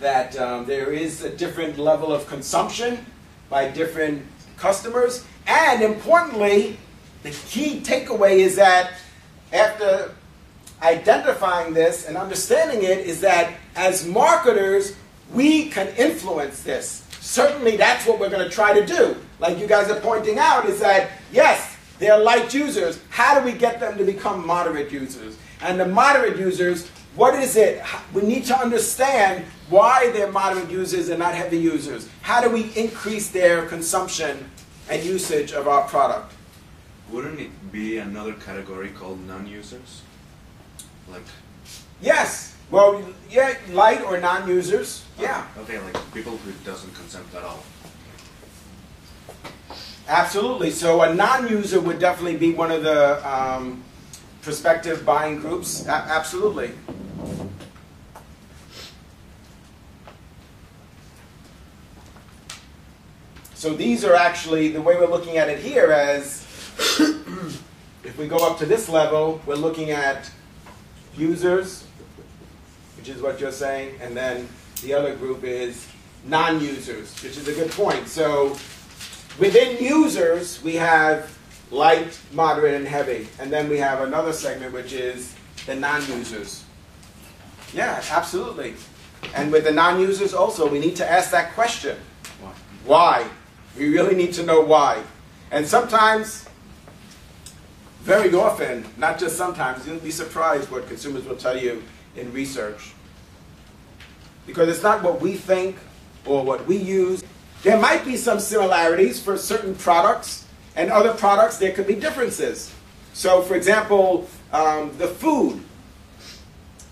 [0.00, 3.04] that um, there is a different level of consumption
[3.48, 4.24] by different
[4.56, 6.78] customers, and importantly,
[7.22, 8.92] the key takeaway is that
[9.52, 10.12] after
[10.82, 14.94] identifying this and understanding it, is that as marketers,
[15.32, 17.06] we can influence this.
[17.20, 19.16] Certainly, that's what we're going to try to do.
[19.40, 23.00] Like you guys are pointing out, is that yes, they're light users.
[23.08, 25.36] How do we get them to become moderate users?
[25.62, 27.82] And the moderate users, what is it?
[28.12, 32.08] We need to understand why they're moderate users and not heavy users.
[32.22, 34.50] How do we increase their consumption
[34.90, 36.32] and usage of our product?
[37.10, 40.02] Wouldn't it be another category called non-users?
[41.10, 41.22] Like,
[42.00, 42.56] Yes.
[42.70, 45.04] Well, yeah, light or non-users.
[45.18, 47.62] Yeah, okay, like people who doesn't consume at all.
[50.08, 50.70] absolutely.
[50.70, 53.84] So a non-user would definitely be one of the um,
[54.42, 55.86] prospective buying groups.
[55.86, 56.72] A- absolutely.
[63.64, 66.42] So these are actually the way we're looking at it here as
[68.04, 70.30] if we go up to this level, we're looking at
[71.16, 71.86] users,
[72.98, 74.50] which is what you're saying, and then
[74.82, 75.88] the other group is
[76.26, 78.06] non-users, which is a good point.
[78.06, 78.50] So
[79.38, 81.34] within users, we have
[81.70, 85.34] light, moderate, and heavy, and then we have another segment which is
[85.64, 86.64] the non-users.
[87.72, 88.74] Yeah, absolutely.
[89.34, 91.96] And with the non-users also, we need to ask that question.
[92.42, 92.52] Why?
[92.84, 93.30] Why?
[93.76, 95.02] We really need to know why.
[95.50, 96.48] And sometimes,
[98.02, 101.82] very often, not just sometimes, you'll be surprised what consumers will tell you
[102.16, 102.92] in research.
[104.46, 105.76] Because it's not what we think
[106.24, 107.22] or what we use.
[107.62, 110.46] There might be some similarities for certain products,
[110.76, 112.72] and other products there could be differences.
[113.12, 115.62] So, for example, um, the food.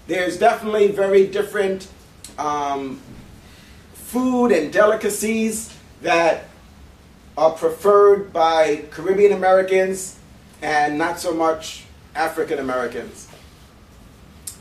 [0.07, 1.89] There's definitely very different
[2.39, 3.01] um,
[3.93, 6.45] food and delicacies that
[7.37, 10.19] are preferred by Caribbean Americans
[10.61, 13.29] and not so much African Americans.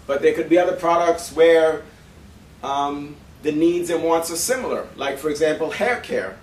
[0.08, 1.84] But there could be other products where
[2.64, 6.38] um, the needs and wants are similar, like, for example, hair care.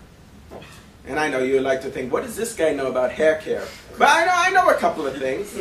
[1.06, 3.66] And I know you like to think, what does this guy know about hair care?
[3.96, 5.56] But I know, I know a couple of things.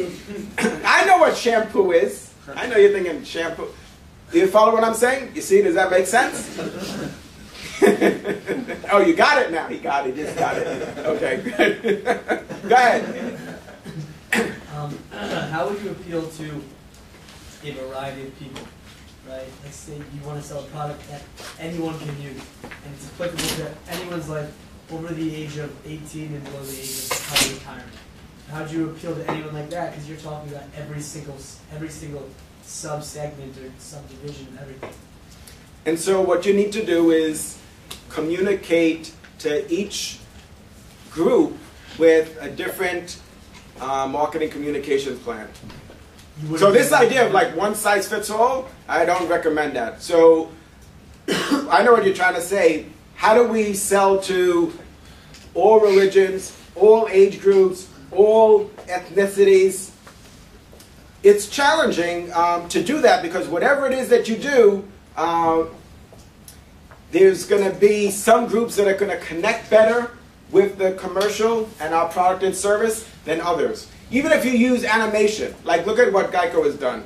[0.86, 2.34] I know what shampoo is.
[2.54, 3.68] I know you're thinking shampoo.
[4.32, 5.32] Do you follow what I'm saying?
[5.36, 6.50] You see, does that make sense?
[8.92, 9.68] oh, you got it now.
[9.68, 10.16] He got it.
[10.16, 10.98] He just got it.
[11.00, 12.02] Okay.
[12.68, 13.60] Go ahead.
[14.76, 16.64] Um, how would you appeal to
[17.64, 18.64] a variety of people?
[19.30, 19.46] right?
[19.64, 21.22] Let's say you want to sell a product that
[21.60, 24.52] anyone can use, and it's applicable to anyone's life
[24.92, 27.98] over the age of 18 and below the age of retirement.
[28.50, 29.92] How do you appeal to anyone like that?
[29.92, 31.36] Because you're talking about every single
[31.74, 32.30] every single
[32.64, 34.94] sub segment or subdivision of everything.
[35.86, 37.58] And so what you need to do is
[38.10, 40.20] communicate to each
[41.12, 41.58] group
[41.98, 43.20] with a different
[43.80, 45.48] uh, marketing communications plan.
[46.58, 50.02] So this idea of like one size fits all, I don't recommend that.
[50.02, 50.52] So
[51.28, 52.86] I know what you're trying to say.
[53.16, 54.72] How do we sell to
[55.56, 59.92] all religions, all age groups, all ethnicities?
[61.24, 65.66] It's challenging um, to do that because whatever it is that you do, uh,
[67.12, 70.12] there's going to be some groups that are going to connect better
[70.52, 73.90] with the commercial and our product and service than others.
[74.12, 77.04] Even if you use animation, like look at what Geico has done.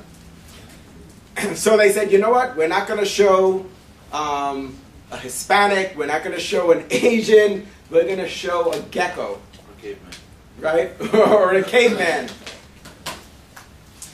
[1.54, 2.56] so they said, you know what?
[2.56, 3.66] We're not going to show
[4.12, 4.76] um,
[5.10, 5.96] a Hispanic.
[5.96, 7.66] We're not going to show an Asian.
[7.90, 9.40] We're going to show a gecko,
[9.82, 9.96] man.
[10.60, 11.14] right?
[11.14, 12.28] or a caveman.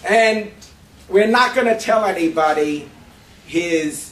[0.09, 0.51] And
[1.09, 2.89] we're not going to tell anybody
[3.47, 4.08] his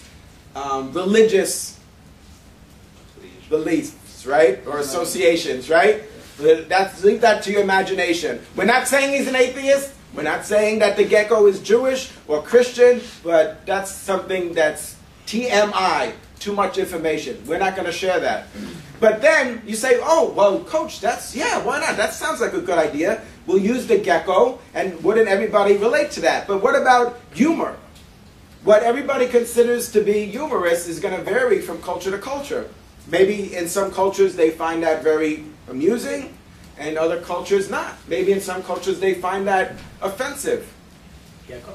[0.57, 1.79] um, religious
[3.49, 4.67] beliefs, right?
[4.67, 6.03] Or associations, right?
[6.39, 8.41] That's, leave that to your imagination.
[8.57, 9.93] We're not saying he's an atheist.
[10.15, 14.97] We're not saying that the gecko is Jewish or Christian, but that's something that's
[15.27, 17.43] TMI, too much information.
[17.47, 18.47] We're not going to share that.
[18.99, 21.99] But then you say, oh, well, coach, that's, yeah, why not?
[21.99, 23.21] That sounds like a good idea.
[23.47, 26.47] We'll use the gecko, and wouldn't everybody relate to that?
[26.47, 27.77] But what about humor?
[28.67, 32.69] What everybody considers to be humorous is going to vary from culture to culture.
[33.07, 36.37] Maybe in some cultures they find that very amusing,
[36.77, 37.95] and other cultures not.
[38.09, 40.75] Maybe in some cultures they find that offensive.
[41.47, 41.75] Gecko.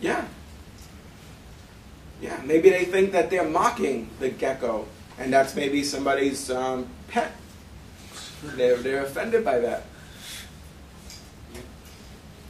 [0.00, 0.26] Yeah.
[2.20, 4.88] Yeah, maybe they think that they're mocking the gecko,
[5.20, 7.30] and that's maybe somebody's um, pet.
[8.42, 9.84] They're, they're offended by that.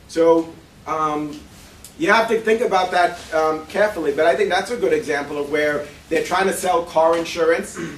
[0.08, 0.54] So,
[0.86, 1.38] um,
[1.98, 5.38] you have to think about that um, carefully, but I think that's a good example
[5.38, 7.78] of where they're trying to sell car insurance.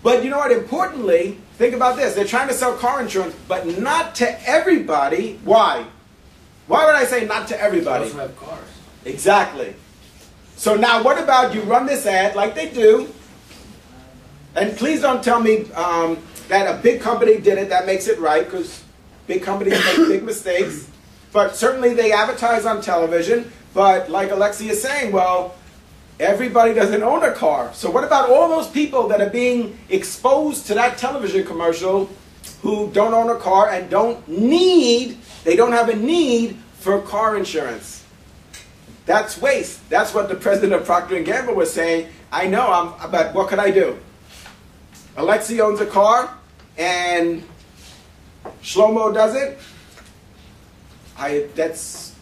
[0.00, 0.52] But you know what?
[0.52, 2.14] Importantly, think about this.
[2.14, 5.40] They're trying to sell car insurance, but not to everybody.
[5.44, 5.86] Why?
[6.68, 8.04] Why would I say not to They everybody?
[8.04, 8.64] also have cars.
[9.04, 9.74] Exactly.
[10.54, 13.12] So now, what about you run this ad like they do?
[14.54, 17.68] And please don't tell me um, that a big company did it.
[17.68, 18.84] That makes it right because
[19.26, 20.88] big companies make big mistakes.
[21.32, 23.50] But certainly they advertise on television.
[23.74, 25.54] But like Alexi is saying, well,
[26.18, 27.72] everybody doesn't own a car.
[27.74, 32.10] So what about all those people that are being exposed to that television commercial
[32.62, 37.36] who don't own a car and don't need, they don't have a need for car
[37.36, 38.04] insurance?
[39.06, 39.88] That's waste.
[39.88, 42.08] That's what the president of Procter Gamble was saying.
[42.30, 43.98] I know, I'm, but what could I do?
[45.16, 46.36] Alexi owns a car,
[46.76, 47.42] and
[48.62, 49.56] Shlomo doesn't.
[51.18, 52.14] I that's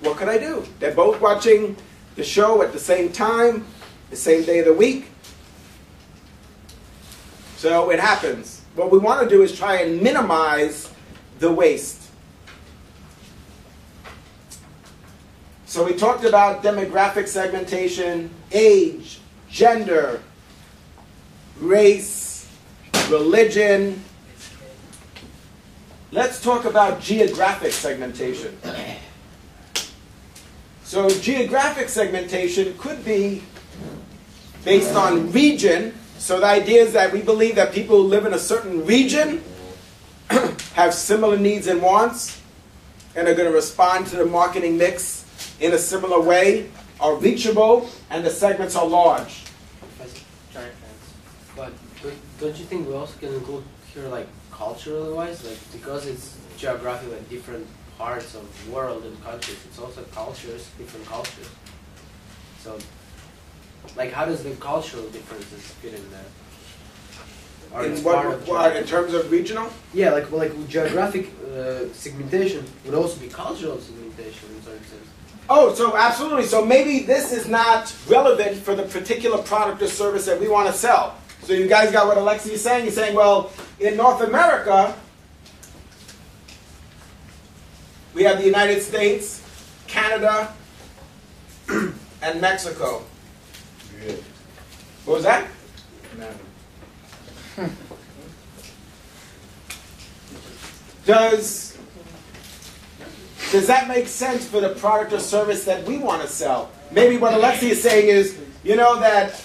[0.00, 0.64] what could I do?
[0.80, 1.76] They're both watching
[2.16, 3.64] the show at the same time,
[4.10, 5.10] the same day of the week.
[7.56, 8.62] So it happens.
[8.74, 10.90] What we want to do is try and minimize
[11.38, 12.10] the waste.
[15.66, 20.20] So we talked about demographic segmentation, age, gender,
[21.60, 22.48] race,
[23.08, 24.02] religion.
[26.12, 28.54] Let's talk about geographic segmentation.
[30.84, 33.42] So geographic segmentation could be
[34.62, 35.94] based on region.
[36.18, 39.42] So the idea is that we believe that people who live in a certain region
[40.74, 42.42] have similar needs and wants
[43.16, 45.24] and are going to respond to the marketing mix
[45.60, 46.68] in a similar way,
[47.00, 49.44] are reachable, and the segments are large.
[50.52, 51.54] Giant fans.
[51.56, 51.72] But
[52.38, 57.16] don't- you think we also can include here like culturally wise, like because it's geographically
[57.16, 57.66] like different
[57.98, 61.48] parts of world and countries, it's also cultures, different cultures.
[62.60, 62.78] So,
[63.96, 66.30] like, how does the cultural differences fit in there?
[67.74, 69.68] Or In what, what, in terms of regional?
[69.94, 75.08] Yeah, like well, like geographic uh, segmentation would also be cultural segmentation in certain sense.
[75.48, 76.44] Oh, so absolutely.
[76.44, 80.68] So maybe this is not relevant for the particular product or service that we want
[80.68, 81.16] to sell.
[81.42, 82.84] So you guys got what Alexi is saying?
[82.84, 84.94] He's saying, well, in North America,
[88.14, 89.42] we have the United States,
[89.88, 90.54] Canada,
[91.68, 93.02] and Mexico.
[95.04, 95.48] What was that?
[101.04, 101.76] Does
[103.50, 106.70] does that make sense for the product or service that we want to sell?
[106.92, 109.44] Maybe what Alexi is saying is, you know, that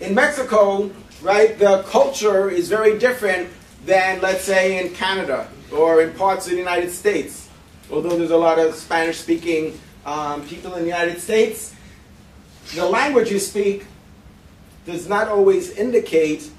[0.00, 0.90] in Mexico,
[1.22, 3.48] right, the culture is very different
[3.84, 7.48] than, let's say, in Canada or in parts of the United States.
[7.90, 11.74] Although there's a lot of Spanish speaking um, people in the United States,
[12.74, 13.86] the language you speak
[14.84, 16.50] does not always indicate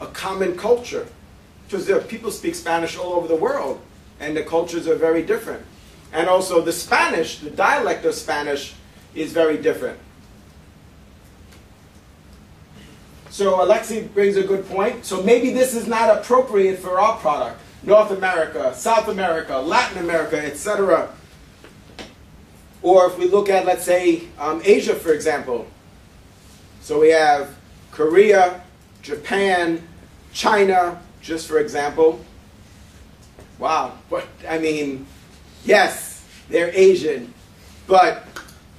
[0.00, 1.06] a common culture.
[1.66, 3.80] Because people speak Spanish all over the world,
[4.20, 5.64] and the cultures are very different.
[6.12, 8.74] And also the Spanish, the dialect of Spanish
[9.14, 9.98] is very different.
[13.32, 15.06] So Alexi brings a good point.
[15.06, 17.58] So maybe this is not appropriate for our product.
[17.82, 21.08] North America, South America, Latin America, etc.
[22.82, 25.66] Or if we look at, let's say, um, Asia, for example.
[26.82, 27.56] So we have
[27.90, 28.62] Korea,
[29.00, 29.82] Japan,
[30.34, 32.22] China, just for example.
[33.58, 35.06] Wow, but I mean,
[35.64, 37.32] yes, they're Asian,
[37.86, 38.26] but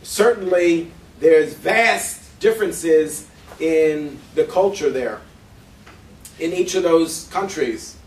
[0.04, 5.22] certainly there's vast differences in the culture there,
[6.40, 7.98] in each of those countries.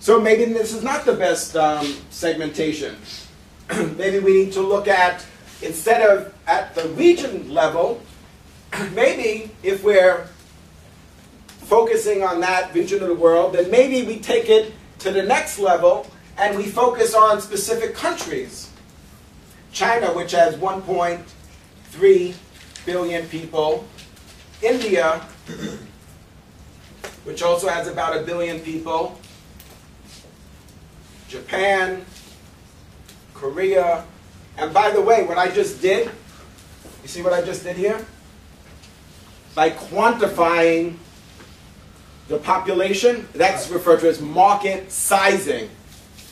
[0.00, 2.96] So maybe this is not the best um, segmentation.
[3.96, 5.24] maybe we need to look at,
[5.62, 8.02] instead of at the region level,
[8.92, 10.28] maybe if we're
[11.46, 15.58] focusing on that region of the world, then maybe we take it to the next
[15.58, 16.06] level
[16.36, 18.70] and we focus on specific countries.
[19.72, 22.34] China, which has 1.3
[22.84, 23.84] billion people,
[24.62, 25.20] India,
[27.24, 29.18] which also has about a billion people,
[31.28, 32.04] Japan,
[33.34, 34.04] Korea,
[34.56, 36.10] and by the way, what I just did,
[37.02, 38.04] you see what I just did here?
[39.54, 40.96] By quantifying
[42.28, 45.68] the population, that's referred to as market sizing.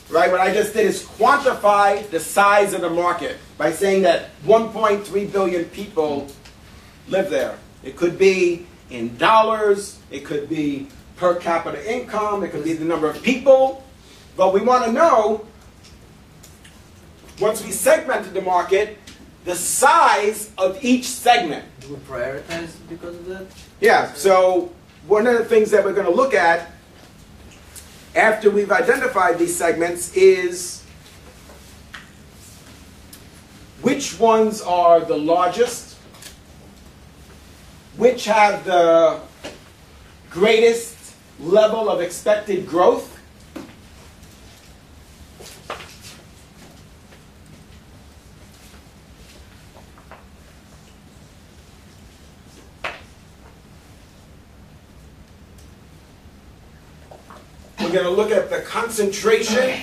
[0.08, 0.30] Right?
[0.30, 5.32] What I just did is quantify the size of the market by saying that 1.3
[5.32, 6.28] billion people
[7.08, 7.58] live there.
[7.82, 12.84] It could be in dollars, it could be per capita income, it could be the
[12.84, 13.84] number of people.
[14.36, 15.46] But we want to know,
[17.40, 18.98] once we segmented the market,
[19.44, 21.64] the size of each segment.
[21.80, 23.46] Do we prioritize because of that?
[23.80, 24.72] Yeah, so
[25.06, 26.70] one of the things that we're going to look at
[28.14, 30.84] after we've identified these segments is
[33.80, 35.91] which ones are the largest,
[37.96, 39.20] which have the
[40.30, 43.12] greatest level of expected growth,
[57.92, 59.80] We're going to look at the concentration.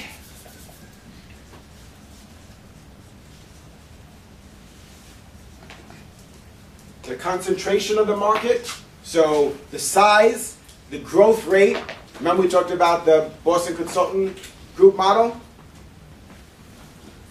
[7.03, 8.74] The concentration of the market.
[9.04, 10.58] So the size,
[10.90, 11.78] the growth rate.
[12.18, 14.36] Remember we talked about the Boston Consultant
[14.76, 15.40] Group model?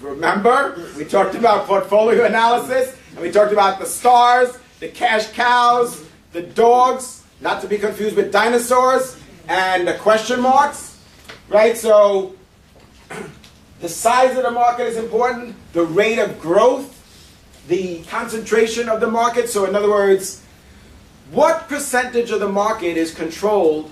[0.01, 0.89] Remember?
[0.97, 6.43] We talked about portfolio analysis, and we talked about the stars, the cash cows, the
[6.43, 9.19] dogs, not to be confused with dinosaurs,
[9.49, 10.97] and the question marks,
[11.49, 11.77] right?
[11.77, 12.37] So
[13.81, 16.98] the size of the market is important, the rate of growth,
[17.69, 19.49] the concentration of the market.
[19.49, 20.43] So in other words,
[21.31, 23.91] what percentage of the market is controlled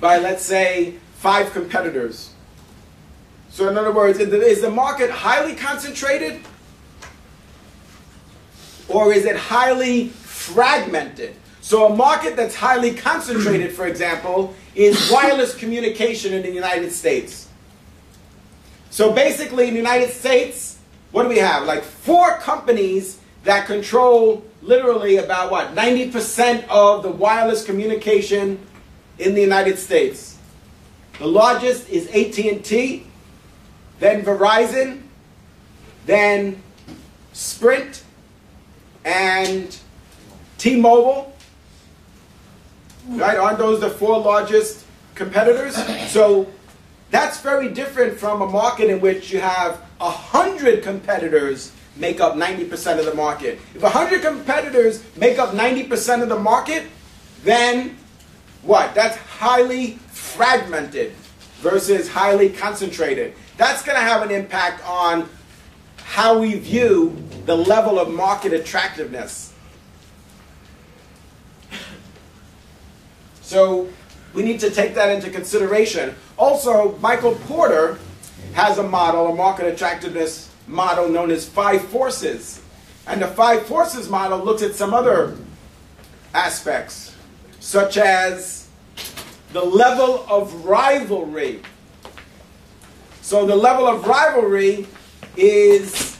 [0.00, 2.32] by, let's say, five competitors?
[3.50, 6.42] So in other words, is the market highly concentrated?
[8.88, 11.34] Or is it highly fragmented?
[11.60, 17.48] So a market that's highly concentrated, for example, is wireless communication in the United States.
[18.90, 20.77] So basically, in the United States,
[21.18, 21.64] what do we have?
[21.64, 28.64] Like four companies that control literally about what 90% of the wireless communication
[29.18, 30.38] in the United States.
[31.18, 33.04] The largest is AT&T,
[33.98, 35.02] then Verizon,
[36.06, 36.62] then
[37.32, 38.04] Sprint,
[39.04, 39.76] and
[40.58, 41.34] T-Mobile.
[43.08, 43.36] Right?
[43.36, 45.74] Aren't those the four largest competitors?
[46.12, 46.46] So
[47.10, 52.34] that's very different from a market in which you have a hundred competitors make up
[52.34, 53.58] 90% of the market.
[53.74, 56.84] If a hundred competitors make up 90% of the market,
[57.42, 57.96] then
[58.62, 58.94] what?
[58.94, 61.12] That's highly fragmented
[61.60, 63.34] versus highly concentrated.
[63.56, 65.28] That's going to have an impact on
[65.96, 69.52] how we view the level of market attractiveness.
[73.42, 73.88] So
[74.34, 76.14] we need to take that into consideration.
[76.36, 77.98] Also, Michael Porter
[78.58, 82.60] has a model, a market attractiveness model known as Five Forces.
[83.06, 85.36] And the Five Forces model looks at some other
[86.34, 87.14] aspects,
[87.60, 88.68] such as
[89.52, 91.62] the level of rivalry.
[93.22, 94.88] So, the level of rivalry
[95.36, 96.18] is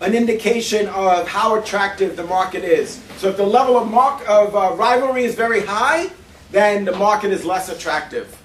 [0.00, 3.02] an indication of how attractive the market is.
[3.18, 3.92] So if the level of,
[4.22, 6.08] of uh, rivalry is very high,
[6.50, 8.37] then the market is less attractive.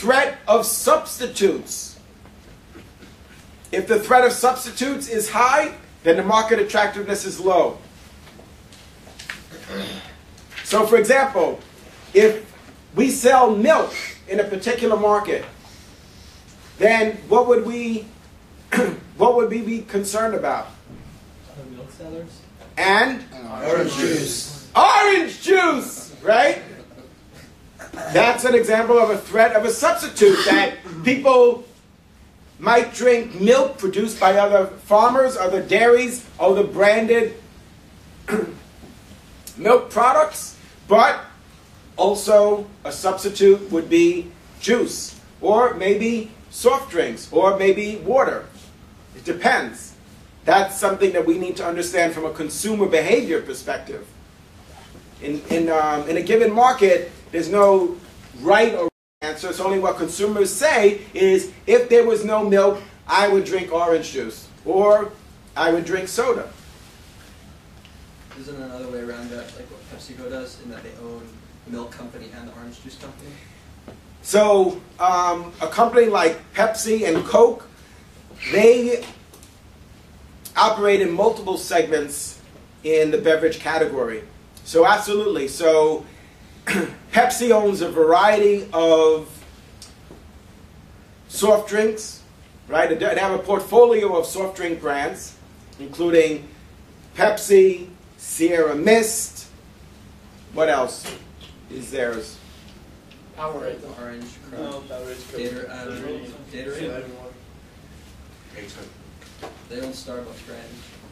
[0.00, 2.00] Threat of substitutes.
[3.70, 5.74] If the threat of substitutes is high,
[6.04, 7.76] then the market attractiveness is low.
[10.64, 11.60] So, for example,
[12.14, 12.50] if
[12.94, 13.92] we sell milk
[14.26, 15.44] in a particular market,
[16.78, 18.06] then what would we
[19.18, 20.68] what would we be concerned about?
[21.52, 22.40] Other milk sellers.
[22.78, 23.22] And
[23.66, 24.70] Orange juice.
[24.74, 26.62] orange juice, right?
[27.92, 30.74] That's an example of a threat of a substitute that
[31.04, 31.64] people
[32.58, 37.34] might drink milk produced by other farmers, other dairies, other branded
[39.56, 41.20] milk products, but
[41.96, 44.30] also a substitute would be
[44.60, 48.46] juice, or maybe soft drinks, or maybe water.
[49.16, 49.94] It depends.
[50.44, 54.06] That's something that we need to understand from a consumer behavior perspective.
[55.22, 57.96] In, in, um, in a given market, there's no
[58.40, 58.88] right or
[59.22, 59.48] answer.
[59.50, 64.12] It's only what consumers say is if there was no milk, I would drink orange
[64.12, 65.12] juice, or
[65.56, 66.50] I would drink soda.
[68.38, 71.26] Isn't another way around that like what PepsiCo does, in that they own
[71.66, 73.30] the milk company and the orange juice company?
[74.22, 77.66] So, um, a company like Pepsi and Coke,
[78.52, 79.04] they
[80.56, 82.40] operate in multiple segments
[82.84, 84.22] in the beverage category.
[84.64, 85.48] So, absolutely.
[85.48, 86.04] So,
[87.12, 89.28] Pepsi owns a variety of
[91.28, 92.22] soft drinks,
[92.68, 92.98] right?
[92.98, 95.36] They have a portfolio of soft drink brands,
[95.78, 96.48] including
[97.16, 99.48] Pepsi, Sierra Mist.
[100.52, 101.12] What else
[101.70, 102.36] is theirs?
[103.36, 103.78] Powerade.
[103.98, 105.36] Orange, No, Crush, Powerade.
[105.36, 105.88] Gator, um,
[106.52, 107.10] Gatorade.
[108.56, 108.76] It's
[109.68, 110.68] They own Starbucks brand.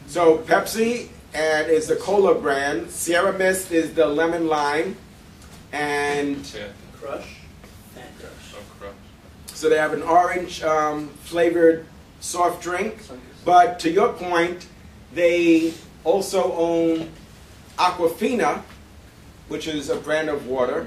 [0.07, 2.89] So Pepsi and is the cola brand.
[2.89, 4.95] Sierra Mist is the lemon lime,
[5.71, 6.67] and Yeah,
[6.99, 7.37] Crush.
[7.97, 8.93] oh, crap.
[9.47, 11.85] so they have an orange um, flavored
[12.19, 13.01] soft drink.
[13.45, 14.67] But to your point,
[15.13, 17.09] they also own
[17.77, 18.61] Aquafina,
[19.47, 20.85] which is a brand of water.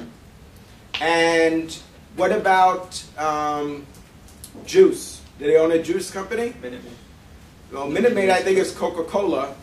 [1.00, 1.76] And
[2.16, 3.86] what about um,
[4.66, 5.22] juice?
[5.38, 6.54] Do they own a juice company?
[6.62, 6.92] Minute Maid.
[7.72, 9.48] Well, Minute Maid, I think, is Coca Cola.
[9.48, 9.54] I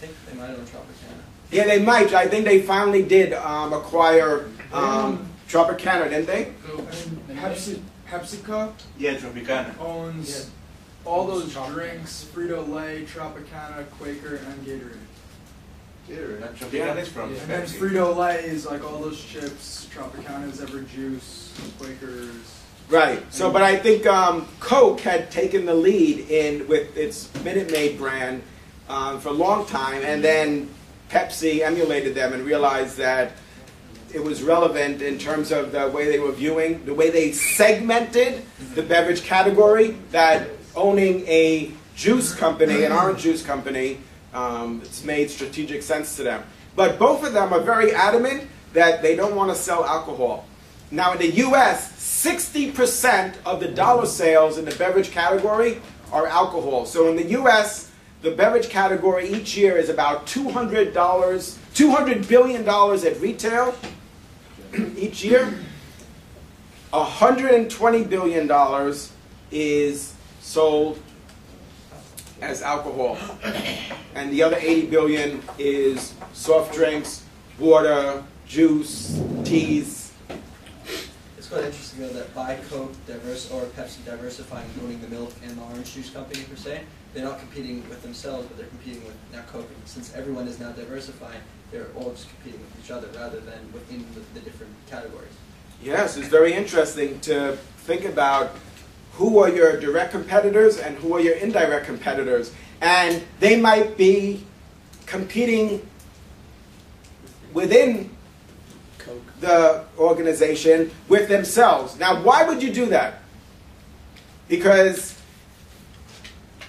[0.00, 0.97] think they might own Tropicana.
[1.50, 2.12] Yeah, they might.
[2.12, 6.52] I think they finally did um, acquire um, Tropicana, didn't they?
[7.34, 9.78] Pepsi, PepsiCo Yeah, Tropicana.
[9.80, 10.50] owns
[11.04, 14.98] all those drinks: Frito Lay, Tropicana, Quaker, and Gatorade.
[16.08, 17.78] Gatorade that Tropicana is from and then Pepsi.
[17.78, 19.88] Frito Lay is like all those chips.
[19.94, 21.54] Tropicana is ever juice.
[21.78, 22.54] Quakers.
[22.90, 23.22] Right.
[23.32, 27.98] So, but I think um, Coke had taken the lead in with its Minute Maid
[27.98, 28.42] brand
[28.88, 30.70] um, for a long time, and then
[31.10, 33.32] Pepsi emulated them and realized that
[34.12, 38.42] it was relevant in terms of the way they were viewing, the way they segmented
[38.74, 39.96] the beverage category.
[40.12, 43.98] That owning a juice company, an orange juice company,
[44.32, 46.44] um, it's made strategic sense to them.
[46.76, 50.46] But both of them are very adamant that they don't want to sell alcohol.
[50.90, 51.92] Now, in the U.S.,
[52.24, 55.80] 60% of the dollar sales in the beverage category
[56.12, 56.86] are alcohol.
[56.86, 57.87] So in the U.S.,
[58.22, 63.74] the beverage category each year is about $200, $200 billion at retail
[64.96, 65.54] each year.
[66.92, 68.94] $120 billion
[69.50, 70.98] is sold
[72.40, 73.18] as alcohol.
[74.14, 77.24] And the other 80 billion is soft drinks,
[77.58, 80.12] water, juice, teas.
[81.36, 85.56] It's quite interesting though that by Coke diverse or Pepsi diversifying, owning the milk and
[85.56, 86.82] the orange juice company per se,
[87.14, 89.68] they're not competing with themselves, but they're competing with now Coke.
[89.84, 91.40] Since everyone is now diversifying,
[91.70, 95.32] they're all just competing with each other rather than within the, the different categories.
[95.82, 98.56] Yes, it's very interesting to think about
[99.12, 102.52] who are your direct competitors and who are your indirect competitors.
[102.80, 104.44] And they might be
[105.06, 105.86] competing
[107.52, 108.10] within
[109.40, 111.98] the organization with themselves.
[111.98, 113.22] Now, why would you do that?
[114.48, 115.17] Because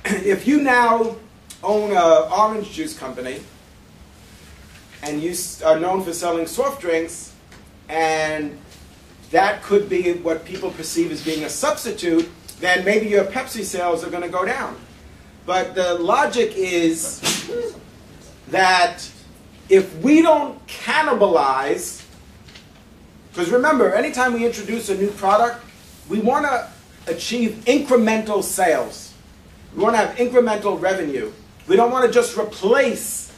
[0.26, 1.16] if you now
[1.62, 3.41] own an orange juice company
[5.03, 7.34] and you are known for selling soft drinks,
[7.89, 8.57] and
[9.30, 12.28] that could be what people perceive as being a substitute,
[12.60, 14.76] then maybe your Pepsi sales are going to go down.
[15.45, 17.22] But the logic is
[18.47, 19.07] that
[19.70, 22.03] if we don't cannibalize,
[23.32, 25.64] because remember, anytime we introduce a new product,
[26.10, 26.68] we want to
[27.07, 29.09] achieve incremental sales.
[29.76, 31.32] We want to have incremental revenue.
[31.67, 33.32] We don't want to just replace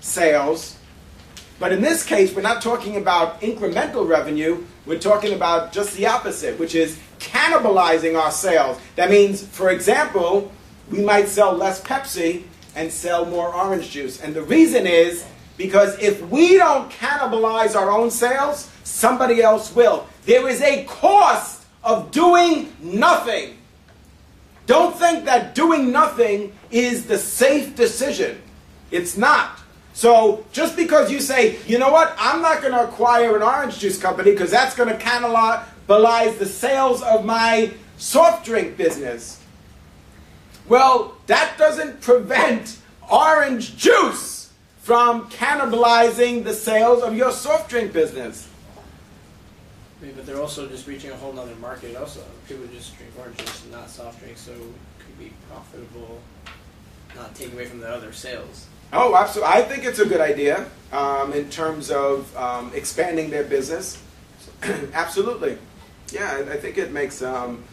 [0.00, 0.76] sales.
[1.58, 4.64] But in this case, we're not talking about incremental revenue.
[4.84, 8.78] We're talking about just the opposite, which is cannibalizing our sales.
[8.96, 10.52] That means, for example,
[10.90, 14.20] we might sell less Pepsi and sell more orange juice.
[14.20, 15.24] And the reason is
[15.56, 20.06] because if we don't cannibalize our own sales, somebody else will.
[20.26, 23.56] There is a cost of doing nothing.
[24.66, 28.42] Don't think that doing nothing is the safe decision.
[28.90, 29.60] It's not.
[29.92, 33.78] So just because you say, you know what, I'm not going to acquire an orange
[33.78, 39.40] juice company because that's going to cannibalize the sales of my soft drink business.
[40.68, 42.76] Well, that doesn't prevent
[43.10, 44.52] orange juice
[44.82, 48.45] from cannibalizing the sales of your soft drink business.
[50.00, 51.96] I mean, but they're also just reaching a whole nother market.
[51.96, 54.58] Also, people just drink orange juice and not soft drinks, so it
[54.98, 56.20] could be profitable,
[57.14, 58.66] not taking away from the other sales.
[58.92, 59.54] Oh, absolutely.
[59.54, 64.02] I think it's a good idea um, in terms of um, expanding their business.
[64.92, 65.58] absolutely.
[66.12, 67.64] Yeah, I, I think it makes um,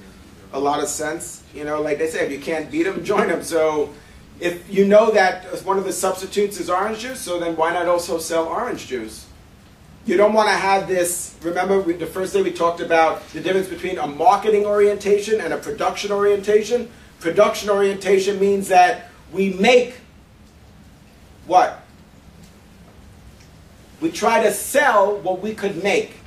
[0.54, 1.44] a lot of sense.
[1.54, 3.44] You know, like they say, if you can't beat them, join them.
[3.44, 3.94] So
[4.40, 7.88] if you know that one of the substitutes is orange juice, so then why not
[7.88, 9.28] also sell orange juice?
[10.06, 11.36] You don't want to have this.
[11.42, 15.54] Remember, we, the first day we talked about the difference between a marketing orientation and
[15.54, 16.90] a production orientation.
[17.20, 19.96] Production orientation means that we make
[21.48, 21.84] what?
[24.02, 26.18] We try to sell what we could make.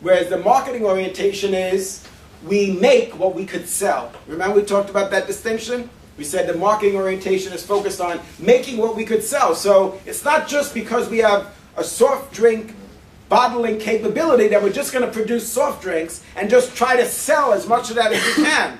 [0.00, 2.04] Whereas the marketing orientation is
[2.44, 4.10] we make what we could sell.
[4.26, 5.88] Remember we talked about that distinction?
[6.18, 9.54] We said the marketing orientation is focused on making what we could sell.
[9.54, 12.74] So it's not just because we have a soft drink
[13.32, 17.54] bottling capability that we're just going to produce soft drinks and just try to sell
[17.54, 18.78] as much of that as we can.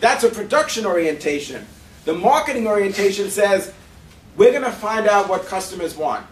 [0.00, 1.66] That's a production orientation.
[2.04, 3.72] The marketing orientation says
[4.36, 6.26] we're going to find out what customers want.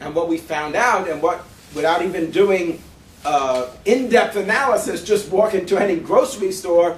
[0.00, 2.82] And what we found out, and what, without even doing
[3.26, 6.96] uh, in depth analysis, just walk into any grocery store,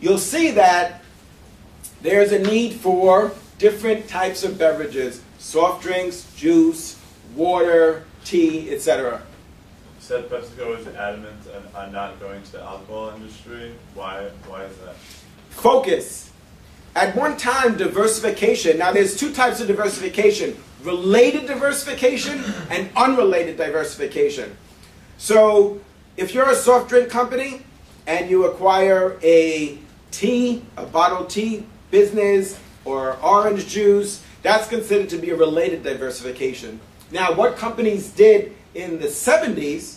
[0.00, 1.04] you'll see that
[2.02, 7.00] there's a need for different types of beverages soft drinks, juice,
[7.36, 9.22] water, tea, etc.
[9.96, 11.36] You said PepsiCo is adamant
[11.74, 13.72] on not going to the alcohol industry.
[13.94, 14.28] Why?
[14.46, 14.94] Why is that?
[15.50, 16.30] Focus.
[16.94, 18.78] At one time, diversification.
[18.78, 24.56] Now, there's two types of diversification related diversification and unrelated diversification.
[25.16, 25.80] So,
[26.16, 27.62] if you're a soft drink company
[28.06, 29.78] and you acquire a
[30.10, 36.80] tea, a bottled tea business, or orange juice, that's considered to be a related diversification.
[37.10, 39.96] Now, what companies did in the 70s,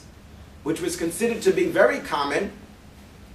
[0.64, 2.51] which was considered to be very common,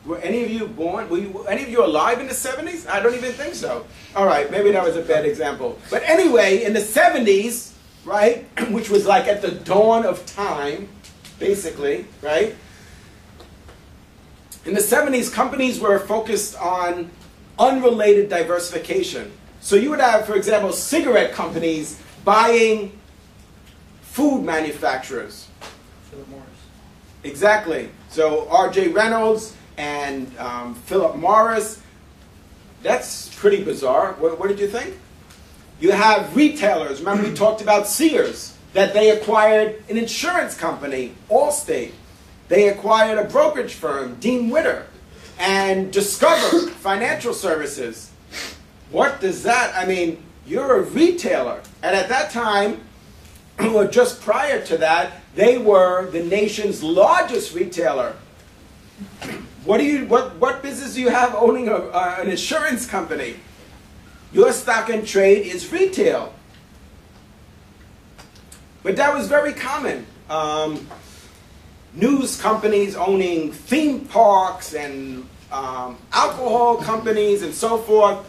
[0.06, 1.08] were any of you born?
[1.08, 2.88] Were you, any of you alive in the 70s?
[2.88, 3.84] I don't even think so.
[4.14, 5.78] All right, maybe that was a bad example.
[5.90, 7.72] But anyway, in the 70s,
[8.04, 10.88] right, which was like at the dawn of time,
[11.38, 12.54] basically, right?
[14.64, 17.10] In the 70s, companies were focused on
[17.58, 19.32] unrelated diversification.
[19.60, 22.96] So you would have, for example, cigarette companies buying
[24.16, 25.46] food manufacturers.
[26.10, 26.46] Philip Morris.
[27.22, 27.90] Exactly.
[28.08, 28.88] So R.J.
[28.88, 31.82] Reynolds and um, Philip Morris.
[32.82, 34.14] That's pretty bizarre.
[34.14, 34.96] What, what did you think?
[35.80, 37.00] You have retailers.
[37.00, 41.92] Remember, we talked about Sears, that they acquired an insurance company, Allstate.
[42.48, 44.86] They acquired a brokerage firm, Dean Witter,
[45.38, 48.10] and Discover Financial Services.
[48.90, 51.60] What does that, I mean, you're a retailer.
[51.82, 52.80] And at that time,
[53.58, 58.16] or just prior to that, they were the nation's largest retailer.
[59.64, 63.34] What do you what what business do you have owning a, uh, an insurance company?
[64.32, 66.32] Your stock and trade is retail.
[68.82, 70.06] But that was very common.
[70.30, 70.86] Um,
[71.94, 78.24] news companies owning theme parks and um, alcohol companies and so forth.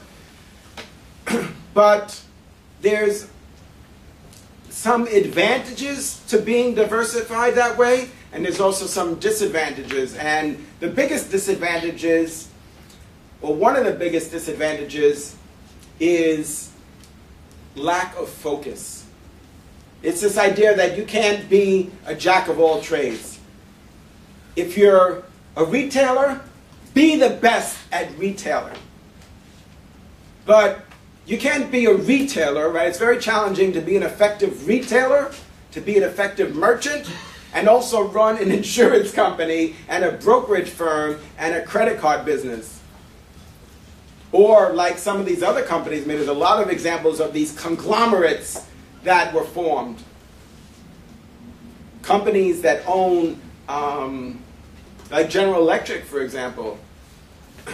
[1.74, 2.20] but
[2.82, 3.28] there's
[4.78, 10.16] some advantages to being diversified that way, and there's also some disadvantages.
[10.16, 12.48] And the biggest disadvantages,
[13.42, 15.36] or one of the biggest disadvantages,
[16.00, 16.72] is
[17.76, 19.08] lack of focus.
[20.04, 23.40] It's this idea that you can't be a jack of all trades.
[24.56, 25.24] If you're
[25.56, 26.40] a retailer,
[26.94, 28.78] be the best at retailing.
[30.46, 30.87] But
[31.28, 32.88] you can't be a retailer, right?
[32.88, 35.34] It's very challenging to be an effective retailer,
[35.72, 37.12] to be an effective merchant,
[37.54, 42.80] and also run an insurance company and a brokerage firm and a credit card business.
[44.32, 47.34] Or like some of these other companies, I mean, there's a lot of examples of
[47.34, 48.66] these conglomerates
[49.04, 50.02] that were formed.
[52.04, 54.42] Companies that own, um,
[55.12, 56.80] like General Electric, for example,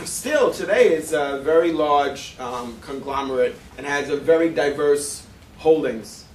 [0.06, 5.26] still today is a very large um, conglomerate and has a very diverse
[5.58, 6.26] holdings.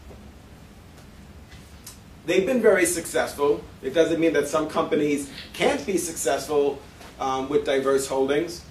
[2.26, 3.62] They've been very successful.
[3.82, 6.80] It doesn't mean that some companies can't be successful
[7.18, 8.62] um, with diverse holdings,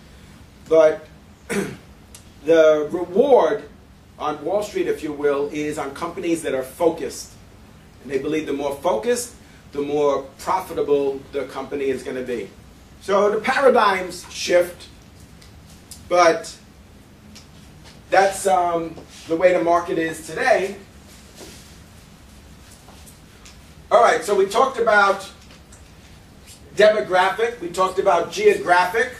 [0.70, 1.06] but
[2.46, 3.64] the reward
[4.20, 7.34] on Wall Street, if you will, is on companies that are focused.
[8.04, 9.36] And they believe the more focused,
[9.72, 12.50] the more profitable the company is going to be.
[13.02, 14.88] So the paradigms shift,
[16.10, 16.56] but
[18.10, 18.96] that's um,
[19.28, 20.76] the way the market is today.
[23.90, 25.30] All right, so we talked about
[26.76, 29.14] demographic, we talked about geographic,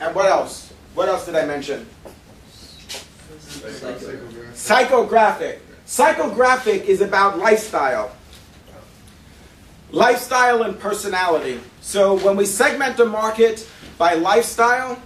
[0.00, 0.72] and what else?
[0.94, 1.86] What else did I mention?
[4.54, 5.58] Psychographic.
[5.86, 8.12] Psychographic is about lifestyle.
[9.90, 11.60] Lifestyle and personality.
[11.84, 13.68] So when we segment the market
[13.98, 14.98] by lifestyle,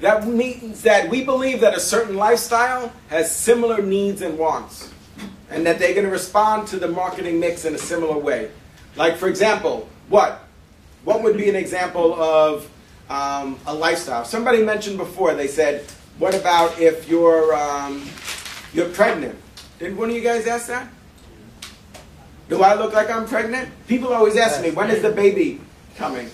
[0.00, 4.92] that means that we believe that a certain lifestyle has similar needs and wants,
[5.50, 8.50] and that they're going to respond to the marketing mix in a similar way.
[8.96, 10.44] Like, for example, what?
[11.04, 12.70] What would be an example of
[13.08, 14.26] um, a lifestyle?
[14.26, 15.34] Somebody mentioned before.
[15.34, 15.86] They said,
[16.18, 18.06] "What about if you're um,
[18.74, 19.38] you're pregnant?"
[19.78, 20.86] Did one of you guys ask that?
[22.48, 23.70] Do I look like I'm pregnant?
[23.86, 25.60] People always ask me, "When is the baby
[25.96, 26.30] coming?"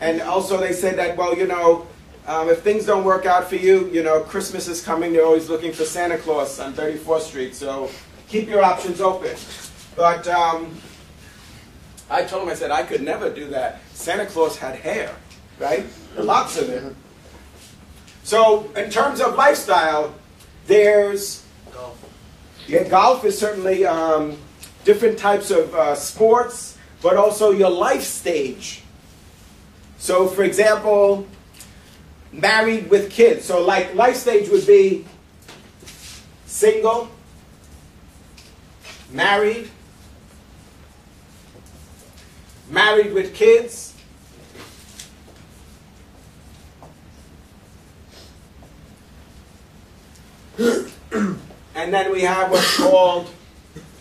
[0.00, 1.86] And also, they said that, well, you know,
[2.26, 5.12] um, if things don't work out for you, you know, Christmas is coming.
[5.12, 7.54] They're always looking for Santa Claus on 34th Street.
[7.54, 7.90] So
[8.28, 9.36] keep your options open.
[9.96, 10.76] But um,
[12.10, 13.80] I told him, I said, I could never do that.
[13.92, 15.14] Santa Claus had hair,
[15.58, 15.86] right?
[16.16, 16.94] Lots of it.
[18.22, 20.14] So in terms of lifestyle,
[20.66, 21.98] there's golf.
[22.66, 24.38] Yeah, golf is certainly um,
[24.84, 28.82] different types of uh, sports, but also your life stage.
[29.98, 31.26] So, for example,
[32.32, 33.44] married with kids.
[33.44, 35.04] So, like, life stage would be
[36.46, 37.08] single,
[39.10, 39.70] married,
[42.70, 43.94] married with kids,
[50.58, 51.38] and
[51.74, 53.28] then we have what's called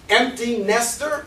[0.10, 1.26] empty nester.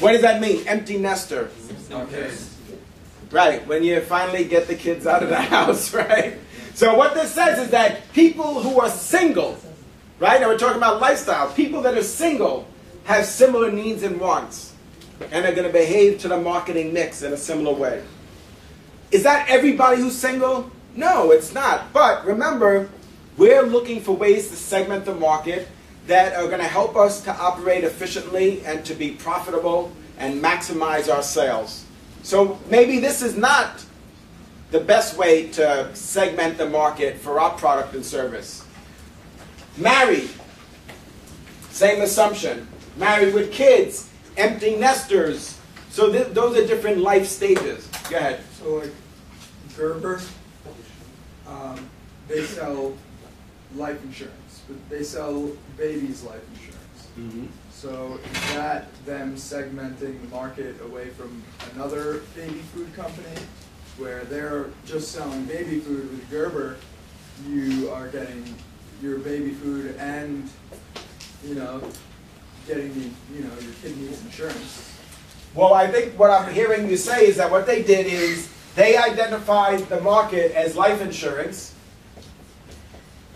[0.00, 0.66] What does that mean?
[0.68, 1.50] Empty nester.
[3.30, 6.38] Right, when you finally get the kids out of the house, right?
[6.74, 9.58] So what this says is that people who are single,
[10.20, 10.40] right?
[10.40, 11.50] And we're talking about lifestyle.
[11.52, 12.68] People that are single
[13.04, 14.74] have similar needs and wants,
[15.32, 18.04] and are going to behave to the marketing mix in a similar way.
[19.10, 20.70] Is that everybody who's single?
[20.96, 21.92] No, it's not.
[21.92, 22.88] But remember,
[23.36, 25.68] we're looking for ways to segment the market
[26.06, 31.12] that are going to help us to operate efficiently and to be profitable and maximize
[31.12, 31.84] our sales.
[32.22, 33.84] So maybe this is not
[34.70, 38.64] the best way to segment the market for our product and service.
[39.76, 40.30] Married,
[41.70, 42.66] same assumption.
[42.96, 45.58] Married with kids, empty nesters.
[45.90, 47.86] So th- those are different life stages.
[48.08, 48.40] Go ahead.
[48.58, 48.92] So like
[49.76, 50.20] Gerber,
[51.48, 51.88] um,
[52.28, 52.94] they sell
[53.74, 57.08] life insurance, but they sell babies life insurance.
[57.18, 57.46] Mm-hmm.
[57.72, 61.42] So is that them segmenting the market away from
[61.74, 63.36] another baby food company
[63.98, 66.76] where they're just selling baby food with Gerber,
[67.48, 68.54] you are getting
[69.02, 70.48] your baby food and
[71.44, 71.82] you know
[72.66, 74.92] getting the you know your kid needs insurance.
[75.54, 78.96] Well, I think what I'm hearing you say is that what they did is they
[78.96, 81.74] identified the market as life insurance.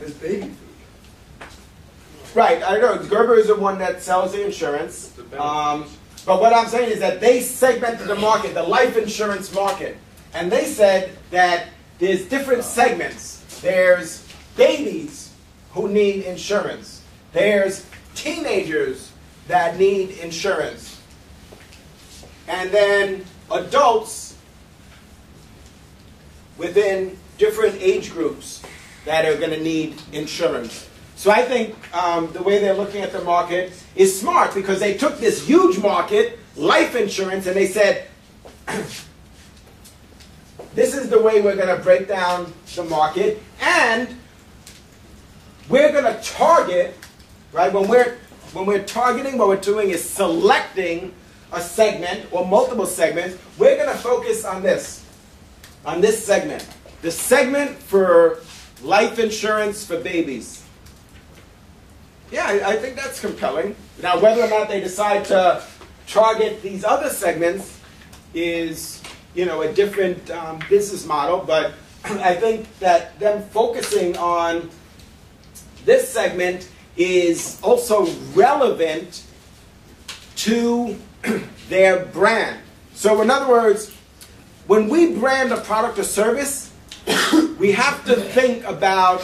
[0.00, 1.48] As baby food.
[2.34, 2.98] Right, I know.
[2.98, 5.18] Gerber is the one that sells the insurance.
[5.38, 5.86] Um,
[6.26, 9.96] but what I'm saying is that they segmented the market, the life insurance market.
[10.34, 11.68] And they said that
[11.98, 13.60] there's different segments.
[13.62, 15.32] There's babies
[15.72, 17.02] who need insurance.
[17.32, 19.10] There's teenagers
[19.48, 21.00] that need insurance.
[22.46, 24.29] And then adults
[26.60, 28.62] within different age groups
[29.06, 30.88] that are going to need insurance.
[31.16, 34.96] So I think um, the way they're looking at the market is smart because they
[34.96, 38.06] took this huge market, life insurance, and they said,
[40.74, 44.08] this is the way we're going to break down the market, and
[45.68, 46.94] we're going to target,
[47.52, 47.72] right?
[47.72, 48.18] When we're
[48.52, 51.14] when we're targeting, what we're doing is selecting
[51.52, 53.38] a segment or multiple segments.
[53.58, 55.04] We're going to focus on this,
[55.84, 56.66] on this segment,
[57.02, 58.40] the segment for
[58.82, 60.64] life insurance for babies.
[62.30, 63.74] Yeah, I, think that's compelling.
[64.02, 65.64] Now, whether or not they decide to
[66.06, 67.80] target these other segments
[68.34, 69.02] is,
[69.34, 71.38] you know, a different um, business model.
[71.44, 71.72] But
[72.04, 74.70] I think that them focusing on
[75.84, 79.24] this segment is also relevant
[80.36, 80.96] to
[81.68, 82.60] their brand.
[82.94, 83.92] So, in other words,
[84.70, 86.70] when we brand a product or service,
[87.58, 89.20] we have to think about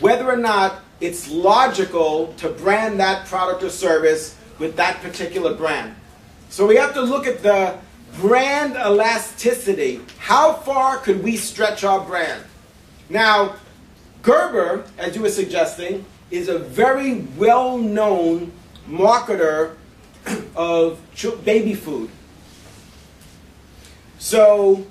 [0.00, 5.94] whether or not it's logical to brand that product or service with that particular brand.
[6.48, 7.76] So we have to look at the
[8.20, 10.00] brand elasticity.
[10.16, 12.42] How far could we stretch our brand?
[13.10, 13.56] Now,
[14.22, 18.50] Gerber, as you were suggesting, is a very well known
[18.88, 19.76] marketer
[20.56, 20.98] of
[21.44, 22.08] baby food.
[24.18, 24.86] So,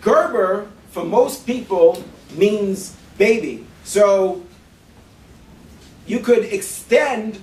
[0.00, 2.02] Gerber, for most people,
[2.32, 3.66] means baby.
[3.84, 4.42] So,
[6.06, 7.40] you could extend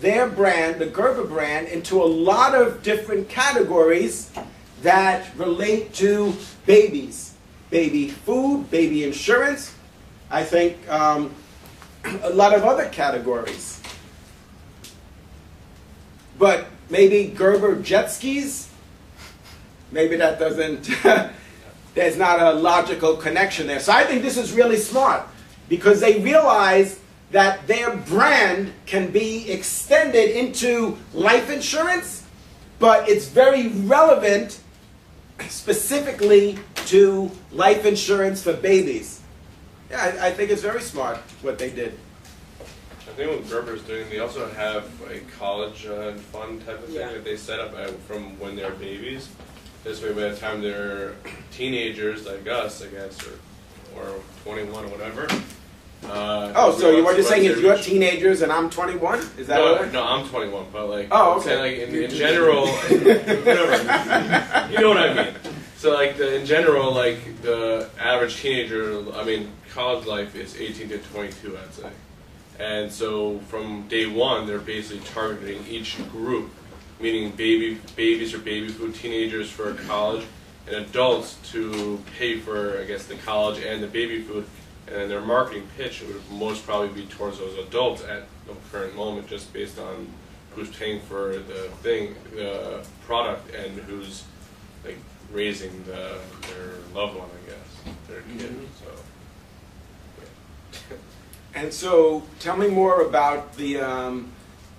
[0.00, 4.30] their brand, the Gerber brand, into a lot of different categories
[4.82, 6.34] that relate to
[6.66, 7.34] babies.
[7.70, 9.74] Baby food, baby insurance,
[10.30, 11.34] I think um,
[12.22, 13.80] a lot of other categories.
[16.38, 18.71] But maybe Gerber jet skis,
[19.92, 20.88] maybe that doesn't,
[21.94, 23.78] there's not a logical connection there.
[23.80, 25.22] So I think this is really smart
[25.68, 26.98] because they realize
[27.30, 32.26] that their brand can be extended into life insurance,
[32.78, 34.60] but it's very relevant
[35.48, 39.20] specifically to life insurance for babies.
[39.90, 41.98] Yeah, I, I think it's very smart what they did.
[42.60, 46.94] I think what Gerber's doing, they also have a college uh, fund type of thing
[46.96, 47.12] Yeah.
[47.12, 49.28] that they set up uh, from when they're babies.
[49.84, 51.14] This way, by the time they're
[51.50, 53.18] teenagers like us, I guess,
[53.96, 54.14] or, or
[54.44, 55.26] 21 or whatever.
[56.04, 59.18] Uh, Oh, so you, you're once saying is you're teenagers and I'm 21?
[59.38, 59.92] Is that no, what?
[59.92, 61.58] no, I'm 21, but like, Oh, okay.
[61.58, 64.72] like in, in general, whatever.
[64.72, 65.34] You know what I mean?
[65.76, 70.88] So like the, in general, like the average teenager, I mean, college life is 18
[70.90, 71.90] to 22, I'd say.
[72.60, 76.50] And so from day one, they're basically targeting each group,
[77.02, 80.24] meaning baby babies or baby food, teenagers for college,
[80.66, 84.46] and adults to pay for, I guess, the college and the baby food.
[84.86, 88.96] And then their marketing pitch would most probably be towards those adults at the current
[88.96, 90.06] moment, just based on
[90.54, 94.24] who's paying for the thing, the product, and who's
[94.84, 94.98] like
[95.32, 98.56] raising the their loved one, I guess, their kid.
[98.80, 98.86] So.
[101.54, 104.32] And so, tell me more about the um,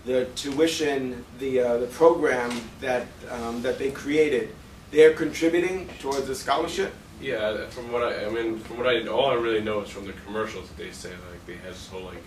[0.05, 2.51] the tuition, the uh, the program
[2.81, 4.49] that um, that they created.
[4.91, 6.93] They're contributing towards the scholarship.
[7.19, 10.05] Yeah, from what I, I mean, from what I, all I really know is from
[10.05, 12.21] the commercials that they say like they had this whole like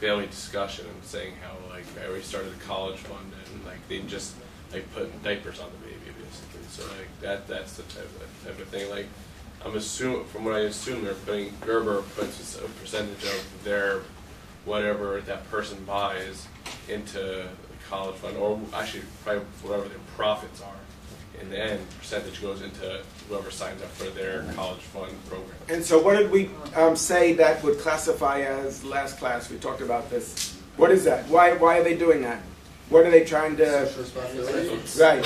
[0.00, 4.00] family discussion and saying how like I already started a college fund and like they
[4.00, 4.34] just
[4.72, 6.66] like put diapers on the baby basically.
[6.70, 8.90] So like that that's the type of type of thing.
[8.90, 9.06] Like
[9.64, 14.00] I'm assuming from what I assume they're putting Gerber puts a percentage of their
[14.64, 16.46] whatever that person buys
[16.88, 17.46] into the
[17.88, 20.68] college fund or actually probably whatever their profits are.
[21.40, 25.56] In the end, percentage goes into whoever signs up for their college fund program.
[25.68, 29.50] And so, what did we um, say that would classify as last class?
[29.50, 30.56] We talked about this.
[30.76, 31.26] What is that?
[31.28, 32.42] Why why are they doing that?
[32.90, 33.88] What are they trying to?
[35.00, 35.24] Right.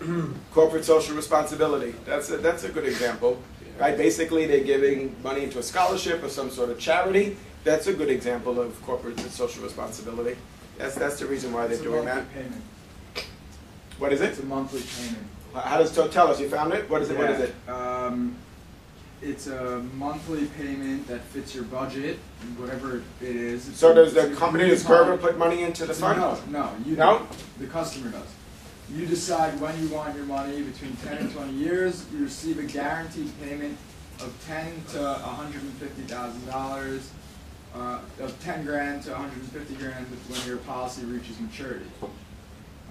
[0.52, 1.94] Corporate social responsibility.
[2.04, 3.40] That's a, that's a good example.
[3.78, 3.96] Right.
[3.96, 7.36] Basically, they're giving money into a scholarship or some sort of charity.
[7.68, 10.38] That's a good example of corporate social responsibility.
[10.78, 12.32] That's that's the reason why they're It's a doing monthly that.
[12.32, 12.62] payment.
[13.98, 14.30] What is it?
[14.30, 15.26] It's a monthly payment.
[15.54, 16.40] How does so tell us?
[16.40, 16.88] You found it?
[16.88, 17.18] What is it?
[17.18, 17.54] What is it?
[17.68, 18.36] Um,
[19.20, 22.18] it's a monthly payment that fits your budget,
[22.56, 23.66] whatever it is.
[23.66, 26.18] It's- So does the company, does Gerber put money into the fund?
[26.20, 27.26] No, no, you No?
[27.58, 28.28] The customer does.
[28.90, 32.06] You decide when you want your money between ten and twenty years.
[32.14, 33.76] You receive a guaranteed payment
[34.20, 37.10] of ten to hundred and fifty thousand dollars,
[37.74, 41.86] uh, of ten grand to hundred and fifty grand when your policy reaches maturity.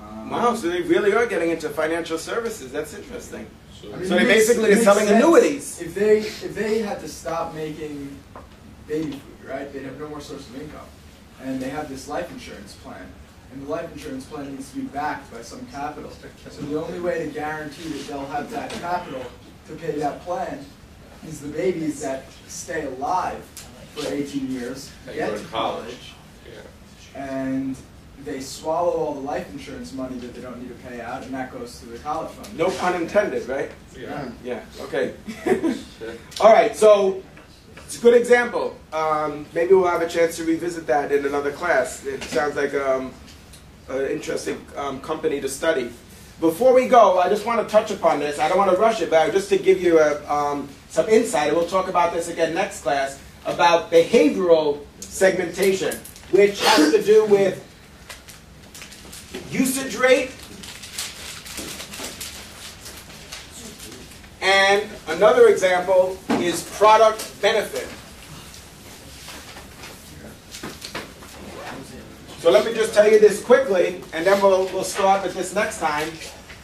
[0.01, 2.71] Um, Wow, so they really are getting into financial services.
[2.71, 3.47] That's interesting.
[3.81, 5.23] So, I mean, So they makes- basically it are selling sense.
[5.23, 5.81] annuities.
[5.81, 8.17] If they if they had to stop making
[8.87, 10.87] baby food, right, they'd have no more source of income,
[11.43, 13.05] and they have this life insurance plan,
[13.51, 16.11] and the life insurance plan needs to be backed by some capital.
[16.49, 19.25] So the only way to guarantee that they'll have that capital
[19.67, 20.63] to pay that plan
[21.27, 23.43] is the babies that stay alive
[23.97, 25.85] for 18 years, That get to to college.
[25.85, 26.13] college,
[27.15, 27.21] yeah.
[27.21, 27.75] and
[28.23, 31.33] they swallow all the life insurance money that they don't need to pay out, and
[31.33, 32.57] that goes to the college fund.
[32.57, 33.71] No pun intended, right?
[33.97, 34.29] Yeah.
[34.43, 35.13] Yeah, okay.
[36.41, 37.23] All right, so
[37.77, 38.75] it's a good example.
[38.93, 42.05] Um, maybe we'll have a chance to revisit that in another class.
[42.05, 43.13] It sounds like um,
[43.89, 45.91] an interesting um, company to study.
[46.39, 48.37] Before we go, I just want to touch upon this.
[48.39, 51.53] I don't want to rush it, but just to give you a, um, some insight,
[51.55, 55.95] we'll talk about this again next class, about behavioral segmentation,
[56.31, 57.63] which has to do with
[59.51, 60.31] usage rate
[64.47, 67.87] And another example is product benefit.
[72.39, 75.53] So let me just tell you this quickly, and then we'll, we'll start with this
[75.53, 76.09] next time.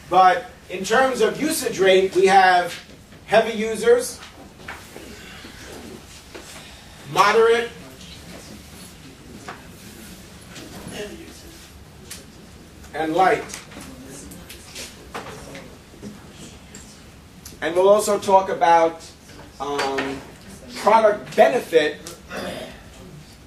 [0.08, 2.74] But in terms of usage rate, we have
[3.26, 4.18] heavy users,
[7.14, 7.70] moderate,
[12.92, 13.44] and light.
[17.60, 19.08] And we'll also talk about
[19.60, 20.20] um,
[20.74, 21.96] product benefit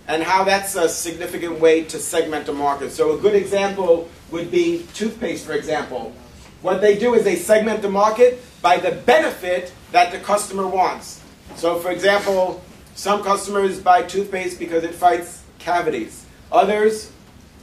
[0.07, 2.91] and how that's a significant way to segment the market.
[2.91, 6.13] So a good example would be toothpaste, for example.
[6.61, 11.21] What they do is they segment the market by the benefit that the customer wants.
[11.57, 12.63] So for example,
[12.97, 16.25] some customers buy toothpaste because it fights cavities.
[16.51, 17.11] Others,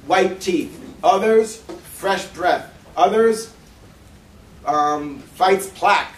[0.07, 0.81] white teeth.
[1.05, 1.61] Others,
[1.93, 2.73] fresh breath.
[2.97, 3.53] Others,
[4.65, 6.15] um, fights plaque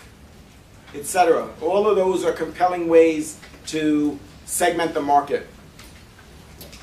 [0.95, 1.49] etc.
[1.61, 5.47] All of those are compelling ways to segment the market.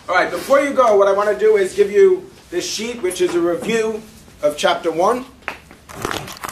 [0.07, 3.01] All right, before you go, what I want to do is give you this sheet,
[3.01, 4.01] which is a review
[4.41, 5.25] of chapter one.